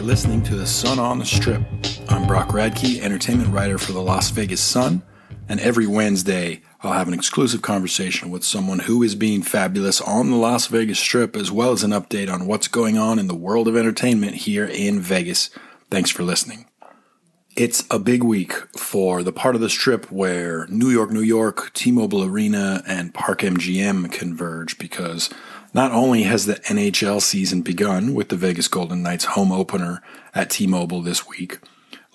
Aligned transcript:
are 0.00 0.02
listening 0.02 0.42
to 0.42 0.56
The 0.56 0.66
Sun 0.66 0.98
on 0.98 1.18
the 1.18 1.26
Strip. 1.26 1.60
I'm 2.08 2.26
Brock 2.26 2.48
Radke, 2.48 3.02
entertainment 3.02 3.52
writer 3.52 3.76
for 3.76 3.92
the 3.92 4.00
Las 4.00 4.30
Vegas 4.30 4.62
Sun, 4.62 5.02
and 5.46 5.60
every 5.60 5.86
Wednesday 5.86 6.62
I'll 6.82 6.94
have 6.94 7.06
an 7.06 7.12
exclusive 7.12 7.60
conversation 7.60 8.30
with 8.30 8.42
someone 8.42 8.78
who 8.78 9.02
is 9.02 9.14
being 9.14 9.42
fabulous 9.42 10.00
on 10.00 10.30
the 10.30 10.38
Las 10.38 10.68
Vegas 10.68 10.98
Strip, 10.98 11.36
as 11.36 11.52
well 11.52 11.72
as 11.72 11.82
an 11.82 11.90
update 11.90 12.32
on 12.32 12.46
what's 12.46 12.66
going 12.66 12.96
on 12.96 13.18
in 13.18 13.26
the 13.26 13.34
world 13.34 13.68
of 13.68 13.76
entertainment 13.76 14.36
here 14.36 14.64
in 14.64 15.00
Vegas. 15.00 15.50
Thanks 15.90 16.08
for 16.08 16.22
listening. 16.22 16.64
It's 17.54 17.84
a 17.90 17.98
big 17.98 18.22
week 18.22 18.54
for 18.78 19.22
the 19.22 19.32
part 19.32 19.54
of 19.54 19.60
the 19.60 19.68
strip 19.68 20.10
where 20.10 20.66
New 20.68 20.88
York, 20.88 21.10
New 21.10 21.20
York, 21.20 21.74
T 21.74 21.92
Mobile 21.92 22.24
Arena, 22.24 22.82
and 22.86 23.12
Park 23.12 23.40
MGM 23.40 24.10
converge 24.10 24.78
because 24.78 25.28
not 25.72 25.92
only 25.92 26.22
has 26.22 26.46
the 26.46 26.54
NHL 26.54 27.20
season 27.22 27.62
begun 27.62 28.14
with 28.14 28.28
the 28.28 28.36
Vegas 28.36 28.68
Golden 28.68 29.02
Knights 29.02 29.24
home 29.24 29.52
opener 29.52 30.02
at 30.34 30.50
T 30.50 30.66
Mobile 30.66 31.02
this 31.02 31.28
week, 31.28 31.58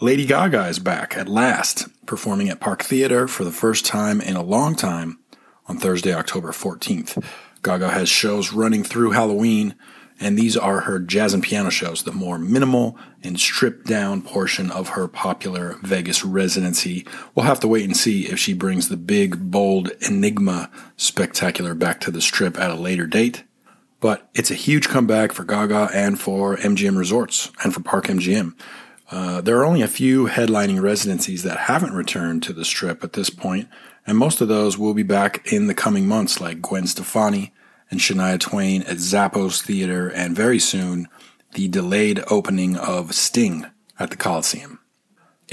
Lady 0.01 0.25
Gaga 0.25 0.67
is 0.67 0.79
back 0.79 1.15
at 1.15 1.29
last, 1.29 1.87
performing 2.05 2.49
at 2.49 2.59
Park 2.59 2.83
Theater 2.83 3.29
for 3.29 3.45
the 3.45 3.51
first 3.51 3.85
time 3.85 4.19
in 4.19 4.35
a 4.35 4.43
long 4.43 4.75
time 4.75 5.19
on 5.67 5.77
Thursday, 5.77 6.13
October 6.13 6.51
14th. 6.51 7.23
Gaga 7.63 7.89
has 7.89 8.09
shows 8.09 8.51
running 8.51 8.83
through 8.83 9.11
Halloween, 9.11 9.73
and 10.19 10.37
these 10.37 10.57
are 10.57 10.81
her 10.81 10.99
jazz 10.99 11.33
and 11.33 11.41
piano 11.41 11.69
shows, 11.69 12.03
the 12.03 12.11
more 12.11 12.37
minimal 12.37 12.97
and 13.23 13.39
stripped 13.39 13.87
down 13.87 14.21
portion 14.21 14.69
of 14.69 14.89
her 14.89 15.07
popular 15.07 15.79
Vegas 15.81 16.25
residency. 16.25 17.07
We'll 17.33 17.45
have 17.45 17.61
to 17.61 17.67
wait 17.67 17.85
and 17.85 17.95
see 17.95 18.27
if 18.27 18.37
she 18.37 18.53
brings 18.53 18.89
the 18.89 18.97
big, 18.97 19.49
bold 19.49 19.91
Enigma 20.01 20.69
spectacular 20.97 21.73
back 21.73 22.01
to 22.01 22.11
the 22.11 22.21
strip 22.21 22.59
at 22.59 22.69
a 22.69 22.75
later 22.75 23.07
date. 23.07 23.44
But 24.05 24.29
it's 24.35 24.51
a 24.51 24.53
huge 24.53 24.87
comeback 24.87 25.31
for 25.31 25.43
Gaga 25.43 25.89
and 25.91 26.21
for 26.21 26.57
MGM 26.57 26.95
Resorts 26.95 27.51
and 27.63 27.73
for 27.73 27.81
Park 27.81 28.05
MGM. 28.05 28.53
Uh, 29.09 29.41
there 29.41 29.57
are 29.57 29.65
only 29.65 29.81
a 29.81 29.87
few 29.87 30.27
headlining 30.27 30.79
residencies 30.79 31.41
that 31.41 31.57
haven't 31.57 31.95
returned 31.95 32.43
to 32.43 32.53
the 32.53 32.65
strip 32.65 33.03
at 33.03 33.13
this 33.13 33.31
point, 33.31 33.67
and 34.05 34.15
most 34.15 34.41
of 34.41 34.47
those 34.47 34.77
will 34.77 34.93
be 34.93 35.01
back 35.01 35.51
in 35.51 35.65
the 35.65 35.73
coming 35.73 36.07
months, 36.07 36.39
like 36.39 36.61
Gwen 36.61 36.85
Stefani 36.85 37.51
and 37.89 37.99
Shania 37.99 38.39
Twain 38.39 38.83
at 38.83 38.97
Zappos 38.97 39.63
Theater, 39.63 40.07
and 40.09 40.35
very 40.35 40.59
soon, 40.59 41.07
the 41.55 41.67
delayed 41.67 42.23
opening 42.29 42.77
of 42.77 43.15
Sting 43.15 43.65
at 43.97 44.11
the 44.11 44.17
Coliseum. 44.17 44.77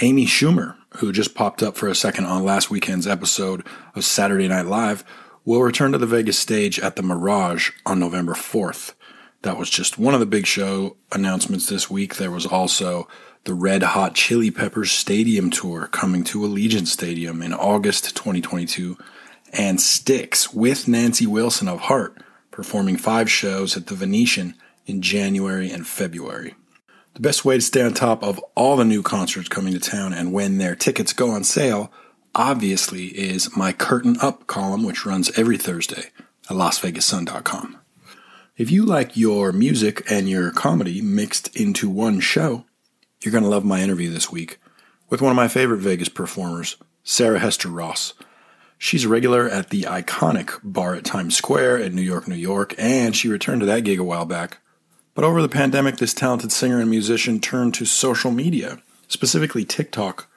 Amy 0.02 0.26
Schumer, 0.26 0.76
who 0.96 1.10
just 1.10 1.34
popped 1.34 1.62
up 1.62 1.78
for 1.78 1.88
a 1.88 1.94
second 1.94 2.26
on 2.26 2.44
last 2.44 2.70
weekend's 2.70 3.06
episode 3.06 3.66
of 3.94 4.04
Saturday 4.04 4.48
Night 4.48 4.66
Live, 4.66 5.04
will 5.44 5.62
return 5.62 5.92
to 5.92 5.98
the 5.98 6.06
Vegas 6.06 6.38
stage 6.38 6.78
at 6.78 6.96
the 6.96 7.02
Mirage 7.02 7.70
on 7.84 7.98
November 7.98 8.34
4th. 8.34 8.94
That 9.42 9.58
was 9.58 9.68
just 9.68 9.98
one 9.98 10.14
of 10.14 10.20
the 10.20 10.26
big 10.26 10.46
show 10.46 10.96
announcements 11.10 11.66
this 11.66 11.90
week. 11.90 12.16
There 12.16 12.30
was 12.30 12.46
also 12.46 13.08
the 13.44 13.54
Red 13.54 13.82
Hot 13.82 14.14
Chili 14.14 14.52
Peppers 14.52 14.92
Stadium 14.92 15.50
Tour 15.50 15.88
coming 15.88 16.22
to 16.24 16.40
Allegiant 16.40 16.86
Stadium 16.86 17.42
in 17.42 17.52
August 17.52 18.16
2022, 18.16 18.96
and 19.52 19.80
Styx 19.80 20.54
with 20.54 20.86
Nancy 20.86 21.26
Wilson 21.26 21.68
of 21.68 21.80
Heart 21.80 22.22
performing 22.52 22.96
five 22.96 23.28
shows 23.28 23.76
at 23.76 23.88
the 23.88 23.96
Venetian 23.96 24.54
in 24.86 25.02
January 25.02 25.70
and 25.70 25.86
February. 25.86 26.54
The 27.14 27.20
best 27.20 27.44
way 27.44 27.56
to 27.56 27.60
stay 27.60 27.82
on 27.82 27.94
top 27.94 28.22
of 28.22 28.38
all 28.54 28.76
the 28.76 28.84
new 28.84 29.02
concerts 29.02 29.48
coming 29.48 29.72
to 29.72 29.80
town 29.80 30.14
and 30.14 30.32
when 30.32 30.58
their 30.58 30.76
tickets 30.76 31.12
go 31.12 31.30
on 31.30 31.44
sale, 31.44 31.92
obviously, 32.34 33.06
is 33.06 33.56
my 33.56 33.72
Curtain 33.72 34.16
Up 34.20 34.46
column, 34.46 34.84
which 34.84 35.06
runs 35.06 35.36
every 35.38 35.58
Thursday 35.58 36.10
at 36.48 36.56
LasVegasSun.com. 36.56 37.78
If 38.56 38.70
you 38.70 38.84
like 38.84 39.16
your 39.16 39.52
music 39.52 40.02
and 40.10 40.28
your 40.28 40.50
comedy 40.50 41.00
mixed 41.00 41.54
into 41.56 41.88
one 41.88 42.20
show, 42.20 42.64
you're 43.22 43.32
going 43.32 43.44
to 43.44 43.50
love 43.50 43.64
my 43.64 43.80
interview 43.80 44.10
this 44.10 44.30
week 44.30 44.58
with 45.08 45.22
one 45.22 45.30
of 45.30 45.36
my 45.36 45.48
favorite 45.48 45.78
Vegas 45.78 46.08
performers, 46.08 46.76
Sarah 47.02 47.38
Hester 47.38 47.68
Ross. 47.68 48.14
She's 48.78 49.04
a 49.04 49.08
regular 49.08 49.48
at 49.48 49.70
the 49.70 49.82
iconic 49.82 50.58
bar 50.62 50.94
at 50.94 51.04
Times 51.04 51.36
Square 51.36 51.78
in 51.78 51.94
New 51.94 52.02
York, 52.02 52.26
New 52.26 52.34
York, 52.34 52.74
and 52.78 53.14
she 53.14 53.28
returned 53.28 53.60
to 53.60 53.66
that 53.66 53.84
gig 53.84 54.00
a 54.00 54.04
while 54.04 54.24
back. 54.24 54.58
But 55.14 55.24
over 55.24 55.40
the 55.40 55.48
pandemic, 55.48 55.98
this 55.98 56.14
talented 56.14 56.50
singer 56.50 56.80
and 56.80 56.90
musician 56.90 57.40
turned 57.40 57.74
to 57.74 57.84
social 57.84 58.30
media, 58.30 58.82
specifically 59.08 59.64
TikTok, 59.64 60.28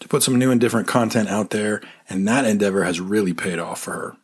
to 0.00 0.08
put 0.08 0.22
some 0.22 0.38
new 0.38 0.50
and 0.50 0.60
different 0.60 0.88
content 0.88 1.28
out 1.28 1.50
there, 1.50 1.80
and 2.08 2.26
that 2.26 2.44
endeavor 2.44 2.84
has 2.84 3.00
really 3.00 3.34
paid 3.34 3.58
off 3.58 3.80
for 3.80 3.92
her. 3.92 4.16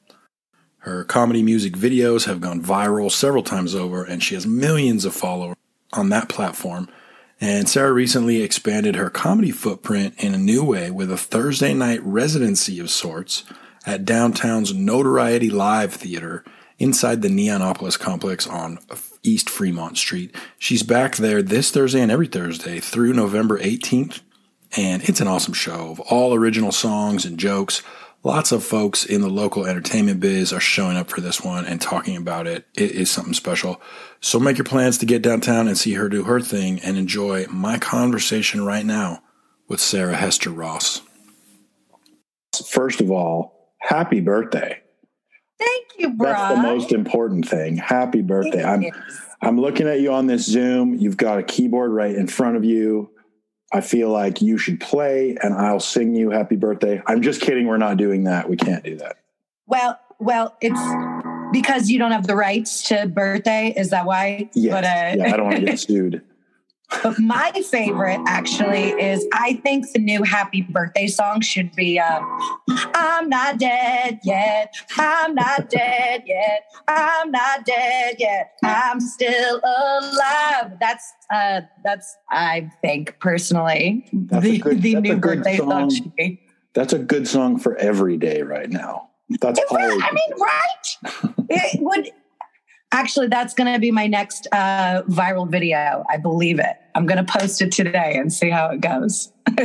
Her 0.79 1.05
comedy 1.05 1.43
music 1.43 1.75
videos 1.75 2.27
have 2.27 2.41
gone 2.41 2.63
viral 2.63 3.11
several 3.11 3.43
times 3.43 3.75
over, 3.75 4.05
and 4.05 4.23
she 4.23 4.35
has 4.35 4.47
millions 4.47 5.05
of 5.05 5.15
followers 5.15 5.57
on 5.93 6.09
that 6.09 6.29
platform 6.29 6.89
and 7.43 7.69
Sarah 7.69 7.93
recently 7.93 8.41
expanded 8.41 8.95
her 8.95 9.11
comedy 9.11 9.51
footprint 9.51 10.15
in 10.19 10.33
a 10.33 10.39
new 10.39 10.63
way 10.63 10.93
with 10.93 11.11
a 11.11 11.17
Thursday 11.17 11.75
night 11.75 12.01
residency 12.05 12.79
of 12.79 12.89
sorts 12.89 13.43
at 13.85 14.05
downtown's 14.05 14.73
Notoriety 14.73 15.51
Live 15.51 15.93
Theater 15.93 16.45
inside 16.79 17.21
the 17.21 17.29
Neonopolis 17.29 17.99
complex 17.99 18.47
on 18.47 18.79
East 19.25 19.51
Fremont 19.51 19.99
Street. 19.99 20.33
She's 20.57 20.85
back 20.85 21.17
there 21.17 21.43
this 21.43 21.73
Thursday 21.73 22.01
and 22.01 22.13
every 22.13 22.29
Thursday 22.29 22.79
through 22.79 23.13
November 23.13 23.59
18th. 23.59 24.21
And 24.77 25.03
it's 25.09 25.21
an 25.21 25.29
awesome 25.29 25.55
show 25.55 25.91
of 25.91 26.01
all 26.01 26.35
original 26.35 26.73
songs 26.73 27.25
and 27.25 27.39
jokes 27.39 27.83
Lots 28.25 28.53
of 28.53 28.63
folks 28.63 29.05
in 29.05 29.21
the 29.21 29.29
local 29.29 29.67
entertainment 29.67 30.21
biz 30.21 30.53
are 30.53 30.61
showing 30.61 30.97
up 30.97 31.11
for 31.11 31.21
this 31.21 31.41
one 31.41 31.65
and 31.67 31.81
talking 31.81 32.17
about 32.17 32.47
it. 32.47 32.67
It 32.73 32.93
is 32.93 33.11
something 33.11 33.35
special. 33.35 33.83
So 34.21 34.39
make 34.39 34.59
your 34.59 34.65
plans 34.65 34.99
to 34.99 35.07
get 35.07 35.23
downtown 35.23 35.67
and 35.67 35.77
see 35.77 35.95
her 35.95 36.09
do 36.09 36.23
her 36.25 36.41
thing 36.41 36.79
and 36.81 36.97
enjoy 36.97 37.47
my 37.51 37.79
conversation 37.79 38.65
right 38.65 38.87
now 38.87 39.25
with 39.67 39.81
Sarah 39.81 40.15
Hester 40.15 40.51
Ross. 40.51 41.03
First 42.69 43.01
of 43.01 43.11
all, 43.11 43.75
happy 43.81 44.21
birthday. 44.21 44.81
Thank 45.59 45.87
you, 45.99 46.11
Brock. 46.11 46.37
That's 46.37 46.55
the 46.55 46.63
most 46.63 46.93
important 46.93 47.49
thing. 47.49 47.77
Happy 47.77 48.23
birthday. 48.23 48.63
I'm 48.63 48.85
I'm 49.41 49.61
looking 49.61 49.89
at 49.89 50.01
you 50.01 50.13
on 50.13 50.29
this 50.29 50.47
Zoom. 50.47 50.95
You've 50.95 51.17
got 51.17 51.41
a 51.41 51.43
keyboard 51.43 51.91
right 51.91 52.15
in 52.15 52.29
front 52.29 52.57
of 52.57 52.65
you. 52.65 53.11
I 53.73 53.81
feel 53.81 54.11
like 54.11 54.43
you 54.43 54.59
should 54.59 54.81
play 54.81 55.37
and 55.43 55.55
I'll 55.55 55.81
sing 55.81 56.15
you 56.15 56.31
happy 56.31 56.57
birthday. 56.57 57.03
I'm 57.07 57.23
just 57.23 57.41
kidding. 57.41 57.67
We're 57.67 57.79
not 57.79 57.97
doing 57.97 58.25
that. 58.25 58.49
We 58.49 58.57
can't 58.57 58.85
do 58.85 58.97
that. 58.97 59.17
Well, 59.67 59.99
well, 60.19 60.57
it's 60.61 60.81
because 61.53 61.89
you 61.89 61.99
don't 61.99 62.13
have 62.13 62.27
the 62.27 62.37
rights 62.37 62.83
to 62.89 63.07
birthday. 63.07 63.73
Is 63.77 63.91
that 63.91 64.05
why? 64.05 64.51
Yes. 64.55 64.73
But, 64.73 64.85
uh, 64.85 65.25
yeah, 65.25 65.33
I 65.33 65.37
don't 65.37 65.47
want 65.47 65.61
to 65.61 65.65
get 65.65 65.81
sued. 65.81 66.23
But 67.03 67.19
my 67.19 67.51
favorite 67.71 68.21
actually 68.27 68.91
is 68.91 69.27
I 69.33 69.55
think 69.65 69.91
the 69.93 69.99
new 69.99 70.23
happy 70.23 70.63
birthday 70.63 71.07
song 71.07 71.41
should 71.41 71.75
be 71.75 71.99
um, 71.99 72.25
I'm 72.95 73.29
not 73.29 73.59
dead 73.59 74.21
yet. 74.25 74.75
I'm 74.99 75.35
not 75.35 75.71
dead 75.71 76.25
yet. 76.27 76.65
I'm 76.89 77.31
not 77.31 77.65
dead 77.65 78.17
yet. 78.19 78.53
I'm 78.65 79.01
still 79.01 79.61
alive. 79.65 80.79
That's 80.81 81.13
uh 81.33 81.63
that's 81.85 82.17
I 82.31 82.71
think 82.83 83.19
personally 83.21 84.09
that's 84.13 84.45
the, 84.45 84.59
good, 84.59 84.83
the 84.83 84.95
new 84.97 85.17
birthday 85.17 85.57
song. 85.59 85.71
song 85.71 85.91
should 85.91 86.15
be. 86.17 86.41
That's 86.75 86.93
a 86.93 86.99
good 86.99 87.29
song 87.29 87.59
for 87.59 87.77
every 87.77 88.17
day 88.17 88.43
right 88.43 88.71
now. 88.71 89.11
That's 89.41 89.61
all. 89.71 89.79
I 89.79 90.11
mean, 90.13 90.39
right? 90.39 91.37
it 91.49 91.81
would 91.81 92.11
Actually, 92.93 93.29
that's 93.29 93.55
going 93.55 93.73
to 93.73 93.81
be 93.81 93.91
my 93.91 94.07
next 94.07 94.47
uh, 94.53 95.03
viral 95.09 95.51
video. 95.51 96.05
I 96.11 96.19
believe 96.19 96.59
it. 96.59 96.77
I'm 96.95 97.07
going 97.07 97.25
to 97.25 97.33
post 97.33 97.63
it 97.63 97.73
today 97.73 98.15
and 98.17 98.33
see 98.33 98.51
how 98.51 98.71
it 98.71 98.81
goes. 98.81 99.33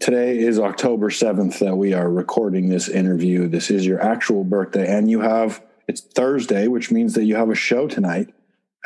today 0.00 0.38
is 0.38 0.58
October 0.58 1.10
7th 1.10 1.58
that 1.58 1.76
we 1.76 1.92
are 1.92 2.10
recording 2.10 2.68
this 2.68 2.88
interview. 2.88 3.48
This 3.48 3.70
is 3.70 3.86
your 3.86 4.02
actual 4.02 4.44
birthday, 4.44 4.86
and 4.86 5.10
you 5.10 5.20
have 5.20 5.62
it's 5.86 6.00
Thursday, 6.00 6.68
which 6.68 6.90
means 6.90 7.14
that 7.14 7.24
you 7.24 7.36
have 7.36 7.50
a 7.50 7.54
show 7.54 7.88
tonight 7.88 8.32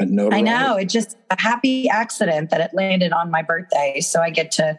at 0.00 0.08
Notre 0.08 0.34
I 0.36 0.40
know. 0.40 0.76
It's 0.76 0.92
just 0.92 1.16
a 1.30 1.40
happy 1.40 1.88
accident 1.88 2.50
that 2.50 2.60
it 2.60 2.70
landed 2.72 3.12
on 3.12 3.30
my 3.30 3.42
birthday. 3.42 4.00
So 4.00 4.20
I 4.20 4.30
get 4.30 4.50
to 4.52 4.78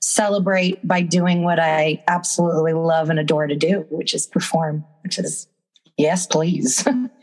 celebrate 0.00 0.86
by 0.86 1.02
doing 1.02 1.44
what 1.44 1.58
I 1.58 2.02
absolutely 2.08 2.72
love 2.72 3.10
and 3.10 3.18
adore 3.18 3.46
to 3.46 3.56
do, 3.56 3.86
which 3.90 4.14
is 4.14 4.26
perform, 4.26 4.84
which 5.02 5.18
is 5.18 5.48
yes, 5.96 6.26
please. 6.26 6.86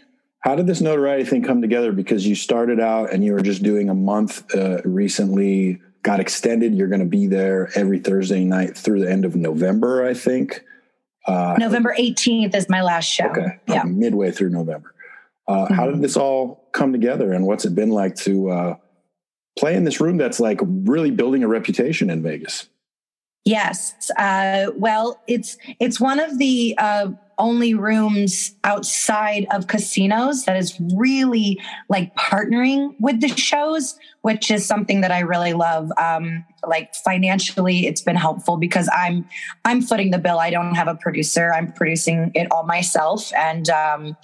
How 0.43 0.55
did 0.55 0.67
this 0.67 0.81
notoriety 0.81 1.23
thing 1.23 1.41
come 1.41 1.61
together? 1.61 1.93
Because 1.93 2.27
you 2.27 2.35
started 2.35 2.79
out 2.79 3.13
and 3.13 3.23
you 3.23 3.31
were 3.31 3.41
just 3.41 3.63
doing 3.63 3.89
a 3.89 3.93
month 3.93 4.43
uh, 4.53 4.81
recently, 4.83 5.81
got 6.03 6.19
extended. 6.19 6.75
You're 6.75 6.89
going 6.89 6.99
to 6.99 7.05
be 7.05 7.27
there 7.27 7.71
every 7.75 7.99
Thursday 7.99 8.43
night 8.43 8.77
through 8.77 8.99
the 8.99 9.09
end 9.09 9.23
of 9.23 9.37
November, 9.37 10.05
I 10.05 10.13
think. 10.13 10.61
Uh, 11.25 11.55
November 11.57 11.95
18th 11.97 12.53
is 12.55 12.67
my 12.67 12.81
last 12.81 13.05
show. 13.05 13.27
Okay. 13.27 13.57
Yeah. 13.69 13.83
midway 13.83 14.31
through 14.31 14.49
November. 14.49 14.93
Uh, 15.47 15.63
mm-hmm. 15.63 15.73
How 15.75 15.89
did 15.89 16.01
this 16.01 16.17
all 16.17 16.67
come 16.73 16.91
together 16.91 17.31
and 17.31 17.47
what's 17.47 17.63
it 17.63 17.73
been 17.73 17.91
like 17.91 18.15
to 18.17 18.49
uh, 18.49 18.75
play 19.57 19.75
in 19.75 19.85
this 19.85 20.01
room 20.01 20.17
that's 20.17 20.41
like 20.41 20.59
really 20.61 21.11
building 21.11 21.43
a 21.43 21.47
reputation 21.47 22.09
in 22.09 22.21
Vegas? 22.21 22.67
Yes. 23.45 24.09
Uh, 24.17 24.67
well, 24.77 25.21
it's 25.27 25.57
it's 25.79 25.99
one 25.99 26.19
of 26.19 26.37
the 26.37 26.75
uh, 26.77 27.09
only 27.37 27.73
rooms 27.73 28.55
outside 28.63 29.45
of 29.51 29.67
casinos 29.67 30.45
that 30.45 30.55
is 30.55 30.79
really 30.95 31.59
like 31.89 32.15
partnering 32.15 32.95
with 33.01 33.19
the 33.19 33.27
shows, 33.27 33.97
which 34.21 34.49
is 34.49 34.65
something 34.65 35.01
that 35.01 35.11
I 35.11 35.19
really 35.19 35.51
love. 35.51 35.91
Um, 35.97 36.45
like 36.65 36.95
financially, 36.95 37.85
it's 37.85 38.01
been 38.01 38.15
helpful 38.15 38.55
because 38.55 38.89
I'm 38.93 39.27
I'm 39.65 39.81
footing 39.81 40.11
the 40.11 40.19
bill. 40.19 40.39
I 40.39 40.49
don't 40.49 40.75
have 40.75 40.87
a 40.87 40.95
producer. 40.95 41.53
I'm 41.53 41.73
producing 41.73 42.31
it 42.35 42.47
all 42.49 42.63
myself, 42.63 43.33
and 43.33 43.69
um, 43.69 44.15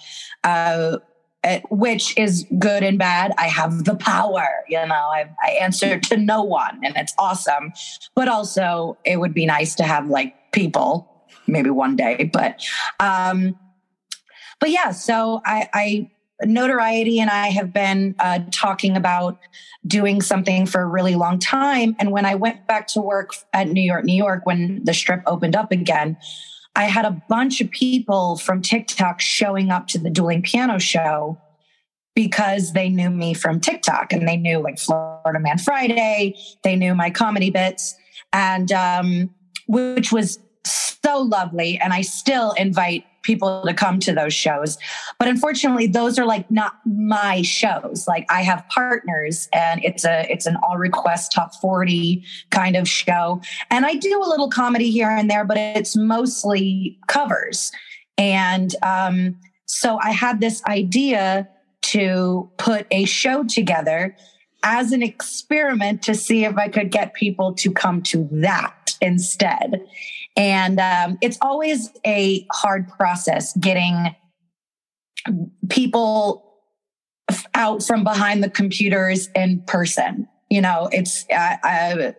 uh, 0.46 0.98
it, 1.44 1.64
which 1.70 2.18
is 2.18 2.46
good 2.58 2.84
and 2.84 2.98
bad. 2.98 3.34
I 3.38 3.48
have 3.48 3.86
the 3.86 3.96
power, 3.96 4.48
you 4.68 4.86
know, 4.86 4.94
I, 4.94 5.30
I 5.44 5.52
answer 5.62 6.00
to 6.00 6.18
no 6.18 6.44
one 6.44 6.80
and 6.84 6.96
it's 6.98 7.14
awesome. 7.18 7.74
But 8.16 8.28
also, 8.28 8.98
it 9.06 9.20
would 9.20 9.34
be 9.34 9.46
nice 9.46 9.76
to 9.76 9.84
have 9.84 10.08
like 10.08 10.52
people, 10.52 11.26
maybe 11.48 11.70
one 11.70 11.96
day. 11.96 12.30
But, 12.32 12.62
um, 13.00 13.58
but 14.60 14.70
yeah, 14.70 14.92
so 14.92 15.42
I, 15.46 15.70
I 15.74 16.12
notoriety 16.46 17.20
and 17.20 17.30
I 17.30 17.48
have 17.48 17.74
been 17.74 18.16
uh, 18.20 18.40
talking 18.52 18.96
about 18.96 19.40
doing 19.86 20.22
something 20.22 20.66
for 20.66 20.82
a 20.82 20.86
really 20.86 21.16
long 21.16 21.40
time. 21.40 21.96
And 22.00 22.12
when 22.12 22.26
I 22.26 22.36
went 22.36 22.68
back 22.68 22.88
to 22.88 23.02
work 23.02 23.34
at 23.54 23.70
New 23.70 23.82
York, 23.82 24.04
New 24.04 24.16
York, 24.16 24.46
when 24.46 24.84
the 24.84 24.94
strip 24.94 25.22
opened 25.26 25.56
up 25.56 25.72
again, 25.72 26.18
I 26.76 26.84
had 26.84 27.06
a 27.06 27.22
bunch 27.28 27.62
of 27.62 27.72
people 27.72 28.38
from 28.38 28.62
TikTok 28.62 29.20
showing 29.22 29.70
up 29.72 29.88
to 29.88 30.00
the 30.00 30.10
dueling 30.10 30.42
piano 30.42 30.78
show 30.80 31.40
because 32.16 32.74
they 32.74 32.90
knew 32.90 33.10
me 33.10 33.34
from 33.34 33.60
TikTok 33.60 34.14
and 34.14 34.28
they 34.28 34.38
knew 34.38 34.60
like 34.60 34.78
Florida 34.78 35.40
Man 35.40 35.58
Friday, 35.58 36.36
they 36.64 36.76
knew 36.76 36.94
my 36.96 37.10
comedy 37.10 37.50
bits, 37.50 37.96
and 38.34 38.72
um, 38.72 39.30
which 39.68 40.12
was 40.12 40.40
so 40.66 41.22
lovely. 41.22 41.78
And 41.78 41.94
I 41.94 42.02
still 42.02 42.52
invite 42.54 43.06
people 43.22 43.64
to 43.66 43.74
come 43.74 44.00
to 44.00 44.14
those 44.14 44.34
shows. 44.34 44.78
But 45.18 45.28
unfortunately, 45.28 45.88
those 45.88 46.18
are 46.18 46.26
like 46.26 46.50
not 46.50 46.74
my 46.86 47.42
shows. 47.42 48.06
Like 48.08 48.26
I 48.30 48.42
have 48.44 48.64
partners 48.70 49.50
and 49.54 49.84
it's 49.84 50.06
a 50.06 50.26
it's 50.32 50.46
an 50.46 50.58
all 50.64 50.78
request 50.78 51.32
top 51.32 51.56
40 51.56 52.24
kind 52.50 52.76
of 52.76 52.88
show. 52.88 53.42
And 53.70 53.86
I 53.86 53.96
do 53.96 54.22
a 54.24 54.28
little 54.28 54.50
comedy 54.50 54.92
here 54.92 55.10
and 55.10 55.30
there, 55.30 55.46
but 55.46 55.58
it's 55.58 55.96
mostly 55.96 56.98
covers. 57.08 57.72
And 58.18 58.76
um, 58.84 59.38
so 59.66 59.98
I 60.02 60.12
had 60.12 60.42
this 60.42 60.64
idea 60.66 61.48
to 61.82 62.50
put 62.58 62.86
a 62.92 63.06
show 63.06 63.44
together 63.44 64.16
as 64.64 64.92
an 64.92 65.02
experiment 65.02 66.02
to 66.04 66.14
see 66.14 66.44
if 66.44 66.58
I 66.58 66.68
could 66.68 66.92
get 66.92 67.14
people 67.14 67.54
to 67.56 67.72
come 67.72 68.02
to 68.04 68.28
that 68.32 68.96
instead. 69.02 69.82
And 70.40 70.80
um, 70.80 71.18
it's 71.20 71.38
always 71.42 71.92
a 72.08 72.48
hard 72.50 72.88
process 72.88 73.52
getting 73.58 74.16
people 75.68 76.46
out 77.54 77.84
from 77.84 78.06
behind 78.06 78.42
the 78.42 78.50
computers 78.50 79.28
in 79.36 79.62
person. 79.68 80.30
You 80.50 80.62
know, 80.62 80.88
it's 80.94 81.26
uh, 81.30 82.14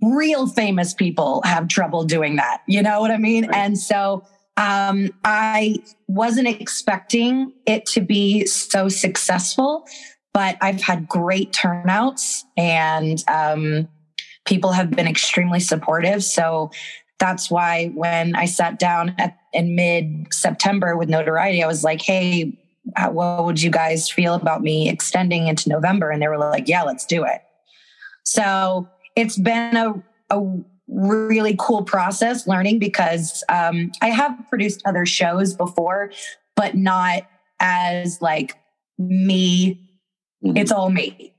real 0.00 0.46
famous 0.46 0.94
people 0.94 1.42
have 1.44 1.68
trouble 1.68 2.04
doing 2.04 2.36
that. 2.36 2.62
You 2.66 2.80
know 2.80 3.00
what 3.02 3.10
I 3.10 3.18
mean? 3.18 3.48
Right. 3.48 3.56
And 3.56 3.78
so 3.78 4.24
um, 4.56 5.10
I 5.22 5.76
wasn't 6.08 6.48
expecting 6.48 7.52
it 7.66 7.84
to 7.86 8.00
be 8.00 8.46
so 8.46 8.88
successful, 8.88 9.86
but 10.32 10.56
I've 10.62 10.80
had 10.80 11.06
great 11.06 11.52
turnouts 11.52 12.44
and 12.56 13.22
um, 13.28 13.88
people 14.46 14.72
have 14.72 14.90
been 14.90 15.06
extremely 15.06 15.60
supportive. 15.60 16.24
So 16.24 16.70
that's 17.20 17.50
why 17.50 17.88
when 17.94 18.34
I 18.34 18.46
sat 18.46 18.78
down 18.78 19.14
at, 19.18 19.38
in 19.52 19.76
mid 19.76 20.32
September 20.32 20.96
with 20.96 21.08
notoriety, 21.08 21.62
I 21.62 21.66
was 21.66 21.84
like, 21.84 22.00
hey, 22.00 22.58
what 23.10 23.44
would 23.44 23.62
you 23.62 23.70
guys 23.70 24.10
feel 24.10 24.34
about 24.34 24.62
me 24.62 24.88
extending 24.88 25.46
into 25.46 25.68
November? 25.68 26.10
And 26.10 26.20
they 26.20 26.28
were 26.28 26.38
like, 26.38 26.66
yeah, 26.66 26.82
let's 26.82 27.06
do 27.06 27.22
it. 27.24 27.42
So 28.24 28.88
it's 29.16 29.38
been 29.38 29.76
a, 29.76 30.02
a 30.30 30.42
really 30.88 31.54
cool 31.58 31.82
process 31.82 32.46
learning 32.46 32.78
because 32.78 33.44
um, 33.48 33.92
I 34.02 34.08
have 34.08 34.36
produced 34.48 34.82
other 34.86 35.06
shows 35.06 35.54
before, 35.54 36.10
but 36.56 36.74
not 36.74 37.22
as 37.60 38.20
like 38.22 38.56
me. 38.98 39.88
Mm-hmm. 40.44 40.56
It's 40.56 40.72
all 40.72 40.90
me 40.90 41.34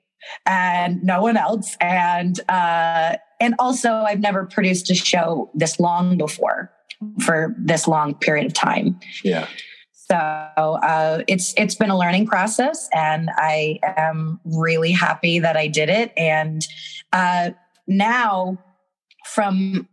and 0.46 1.04
no 1.04 1.22
one 1.22 1.38
else. 1.38 1.76
And 1.82 2.40
uh, 2.50 3.16
and 3.42 3.56
also 3.60 3.92
I've 3.92 4.22
never 4.22 4.46
produced 4.46 4.90
a 4.90 4.96
show 4.96 5.50
this 5.54 5.80
long 5.80 6.18
before 6.18 6.72
for 7.20 7.56
this 7.58 7.88
long 7.88 8.14
period 8.14 8.46
of 8.46 8.54
time. 8.54 9.00
Yeah. 9.24 9.48
So 9.92 10.16
uh, 10.16 11.24
it's 11.28 11.54
it's 11.58 11.76
been 11.76 11.90
a 11.90 11.98
learning 11.98 12.28
process, 12.28 12.88
and 12.94 13.30
I 13.36 13.80
am 13.84 14.40
really 14.46 14.92
happy 14.92 15.40
that 15.40 15.58
I 15.58 15.68
did 15.68 15.90
it. 15.90 16.14
And 16.18 16.66
uh, 17.14 17.52
now, 17.88 18.58
from 19.26 19.88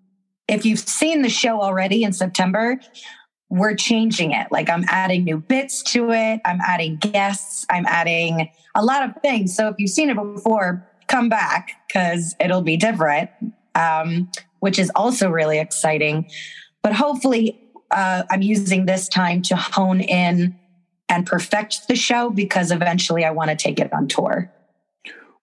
if 0.49 0.67
you've 0.67 0.81
seen 0.81 1.23
the 1.23 1.29
show 1.29 1.61
already 1.61 2.03
in 2.03 2.13
September, 2.13 2.81
we're 3.49 3.77
changing 3.77 4.33
it. 4.33 4.49
Like 4.51 4.69
I'm 4.69 4.85
adding 4.89 5.25
new 5.25 5.39
bits 5.39 5.83
to 5.93 6.11
it. 6.11 6.41
I'm 6.45 6.61
adding 6.67 6.97
guests. 6.97 7.65
I'm 7.71 7.87
adding 7.87 8.51
a 8.75 8.85
lot 8.85 9.09
of 9.09 9.23
things. 9.23 9.55
So 9.57 9.69
if 9.69 9.77
you've 9.79 9.91
seen 9.91 10.11
it 10.11 10.17
before, 10.17 10.88
come 11.09 11.29
back 11.29 11.73
because 11.87 12.37
it'll 12.39 12.63
be 12.63 12.77
different, 12.77 13.31
um, 13.75 14.31
which 14.61 14.79
is 14.79 14.91
also 14.95 15.29
really 15.31 15.59
exciting. 15.59 16.31
But 16.83 16.93
hopefully, 16.93 17.61
uh, 17.91 18.23
I'm 18.31 18.43
using 18.43 18.87
this 18.87 19.09
time 19.09 19.43
to 19.43 19.57
hone 19.57 20.01
in 20.01 20.57
and 21.09 21.27
perfect 21.27 21.89
the 21.89 21.97
show 21.97 22.31
because 22.31 22.71
eventually 22.71 23.25
I 23.25 23.31
want 23.31 23.51
to 23.51 23.57
take 23.57 23.81
it 23.81 23.93
on 23.93 24.09
tour. 24.09 24.53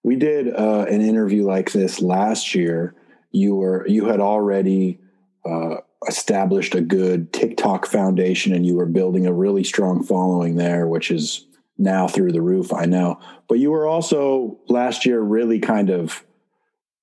We 0.02 0.16
did 0.16 0.54
uh, 0.54 0.86
an 0.88 1.02
interview 1.02 1.44
like 1.44 1.72
this 1.72 2.00
last 2.00 2.54
year. 2.54 2.94
You 3.32 3.56
were 3.56 3.86
you 3.88 4.06
had 4.06 4.20
already 4.20 5.00
uh, 5.44 5.78
established 6.08 6.74
a 6.74 6.80
good 6.80 7.32
TikTok 7.32 7.86
foundation 7.86 8.54
and 8.54 8.64
you 8.64 8.76
were 8.76 8.86
building 8.86 9.26
a 9.26 9.32
really 9.32 9.64
strong 9.64 10.04
following 10.04 10.56
there, 10.56 10.86
which 10.86 11.10
is 11.10 11.46
now 11.78 12.08
through 12.08 12.32
the 12.32 12.42
roof, 12.42 12.72
I 12.72 12.86
know. 12.86 13.20
But 13.48 13.58
you 13.58 13.70
were 13.70 13.86
also 13.86 14.58
last 14.68 15.06
year 15.06 15.20
really 15.20 15.58
kind 15.58 15.90
of 15.90 16.24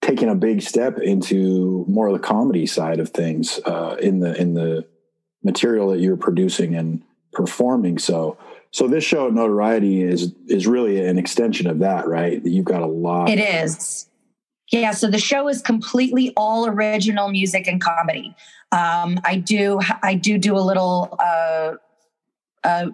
taking 0.01 0.29
a 0.29 0.35
big 0.35 0.61
step 0.61 0.99
into 0.99 1.85
more 1.87 2.07
of 2.07 2.13
the 2.13 2.19
comedy 2.19 2.65
side 2.65 2.99
of 2.99 3.09
things 3.09 3.59
uh, 3.65 3.95
in 4.01 4.19
the 4.19 4.39
in 4.39 4.53
the 4.53 4.85
material 5.43 5.89
that 5.89 5.99
you're 5.99 6.17
producing 6.17 6.75
and 6.75 7.03
performing. 7.31 7.97
So 7.97 8.37
so 8.71 8.87
this 8.87 9.03
show 9.03 9.29
notoriety 9.29 10.01
is 10.01 10.33
is 10.47 10.67
really 10.67 11.05
an 11.05 11.17
extension 11.17 11.67
of 11.67 11.79
that, 11.79 12.07
right? 12.07 12.43
You've 12.43 12.65
got 12.65 12.81
a 12.81 12.87
lot. 12.87 13.29
It 13.29 13.39
is. 13.39 14.09
Yeah, 14.71 14.91
so 14.91 15.09
the 15.09 15.19
show 15.19 15.47
is 15.49 15.61
completely 15.61 16.33
all 16.35 16.67
original 16.67 17.29
music 17.29 17.67
and 17.67 17.79
comedy. 17.79 18.35
Um, 18.71 19.19
I 19.23 19.35
do 19.35 19.79
I 20.01 20.15
do 20.15 20.37
do 20.37 20.57
a 20.57 20.59
little. 20.59 21.15
Uh, 21.19 21.73
uh, 22.63 22.87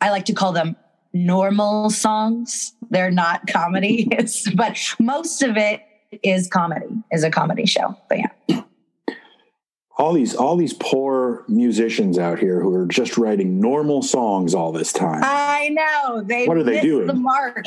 I 0.00 0.10
like 0.10 0.26
to 0.26 0.34
call 0.34 0.52
them 0.52 0.76
normal 1.24 1.90
songs. 1.90 2.74
They're 2.90 3.10
not 3.10 3.46
comedy, 3.46 4.08
it's 4.12 4.50
but 4.50 4.78
most 4.98 5.42
of 5.42 5.56
it 5.56 5.82
is 6.22 6.48
comedy. 6.48 6.86
Is 7.12 7.24
a 7.24 7.30
comedy 7.30 7.66
show. 7.66 7.96
But 8.08 8.18
yeah 8.18 8.62
all 9.98 10.12
these 10.12 10.34
all 10.34 10.56
these 10.56 10.74
poor 10.74 11.44
musicians 11.48 12.18
out 12.18 12.38
here 12.38 12.60
who 12.60 12.74
are 12.74 12.86
just 12.86 13.16
writing 13.16 13.60
normal 13.60 14.02
songs 14.02 14.54
all 14.54 14.72
this 14.72 14.92
time. 14.92 15.22
I 15.24 15.70
know 15.70 16.22
they. 16.22 16.46
What 16.46 16.58
are 16.58 16.62
they 16.62 16.80
doing? 16.80 17.06
The 17.06 17.14
mark. 17.14 17.64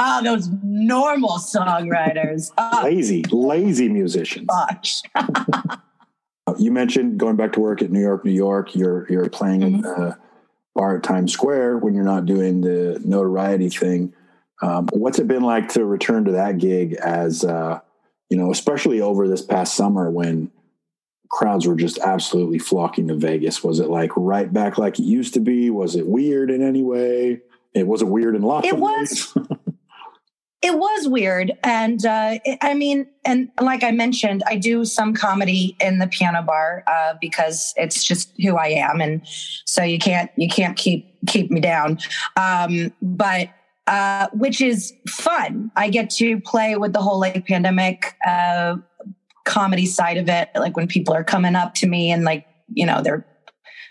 oh, 0.00 0.20
those 0.24 0.48
normal 0.62 1.38
songwriters. 1.38 2.50
Oh. 2.58 2.80
Lazy, 2.84 3.22
lazy 3.30 3.88
musicians. 3.88 4.48
Gosh. 4.48 5.02
you 6.58 6.72
mentioned 6.72 7.18
going 7.18 7.36
back 7.36 7.52
to 7.52 7.60
work 7.60 7.80
at 7.80 7.90
New 7.92 8.00
York, 8.00 8.24
New 8.24 8.32
York. 8.32 8.74
You're 8.74 9.06
you're 9.08 9.30
playing 9.30 9.60
mm-hmm. 9.60 9.74
in 9.76 9.82
the 9.82 10.18
bar 10.76 10.96
at 10.96 11.02
Times 11.02 11.32
Square 11.32 11.78
when 11.78 11.94
you're 11.94 12.04
not 12.04 12.26
doing 12.26 12.60
the 12.60 13.00
notoriety 13.04 13.70
thing. 13.70 14.12
Um, 14.62 14.88
what's 14.92 15.18
it 15.18 15.26
been 15.26 15.42
like 15.42 15.70
to 15.70 15.84
return 15.84 16.24
to 16.26 16.32
that 16.32 16.58
gig 16.58 16.94
as? 16.94 17.44
Uh, 17.44 17.80
you 18.28 18.36
know, 18.36 18.50
especially 18.50 19.00
over 19.00 19.28
this 19.28 19.42
past 19.42 19.74
summer 19.74 20.10
when 20.10 20.50
crowds 21.28 21.66
were 21.66 21.76
just 21.76 21.98
absolutely 21.98 22.58
flocking 22.58 23.08
to 23.08 23.14
Vegas. 23.14 23.62
Was 23.62 23.80
it 23.80 23.88
like 23.88 24.10
right 24.16 24.52
back 24.52 24.78
like 24.78 24.98
it 24.98 25.04
used 25.04 25.34
to 25.34 25.40
be? 25.40 25.70
Was 25.70 25.96
it 25.96 26.06
weird 26.06 26.50
in 26.50 26.62
any 26.62 26.82
way? 26.82 27.40
It 27.74 27.86
wasn't 27.86 28.10
weird 28.10 28.34
in 28.34 28.42
lots 28.42 28.66
it 28.66 28.78
was. 28.78 29.36
it 30.62 30.78
was 30.78 31.08
weird, 31.08 31.52
and 31.62 32.04
uh, 32.04 32.38
I 32.62 32.74
mean, 32.74 33.06
and 33.24 33.50
like 33.60 33.84
I 33.84 33.90
mentioned, 33.90 34.42
I 34.46 34.56
do 34.56 34.84
some 34.84 35.14
comedy 35.14 35.76
in 35.80 35.98
the 35.98 36.06
piano 36.06 36.42
bar 36.42 36.82
uh, 36.86 37.14
because 37.20 37.74
it's 37.76 38.02
just 38.02 38.32
who 38.40 38.56
I 38.56 38.68
am, 38.68 39.00
and 39.00 39.20
so 39.64 39.82
you 39.82 39.98
can't 39.98 40.30
you 40.36 40.48
can't 40.48 40.76
keep 40.76 41.14
keep 41.26 41.50
me 41.50 41.60
down. 41.60 41.98
Um, 42.36 42.92
but 43.02 43.50
uh, 43.86 44.28
which 44.32 44.60
is 44.60 44.92
fun. 45.08 45.70
I 45.76 45.90
get 45.90 46.10
to 46.10 46.40
play 46.40 46.76
with 46.76 46.92
the 46.92 47.00
whole 47.00 47.20
like 47.20 47.46
pandemic 47.46 48.14
uh, 48.26 48.76
comedy 49.44 49.86
side 49.86 50.16
of 50.16 50.28
it. 50.28 50.48
Like 50.54 50.76
when 50.76 50.88
people 50.88 51.14
are 51.14 51.24
coming 51.24 51.54
up 51.54 51.74
to 51.74 51.86
me 51.86 52.10
and 52.10 52.24
like, 52.24 52.46
you 52.74 52.84
know, 52.84 53.00
they're 53.02 53.24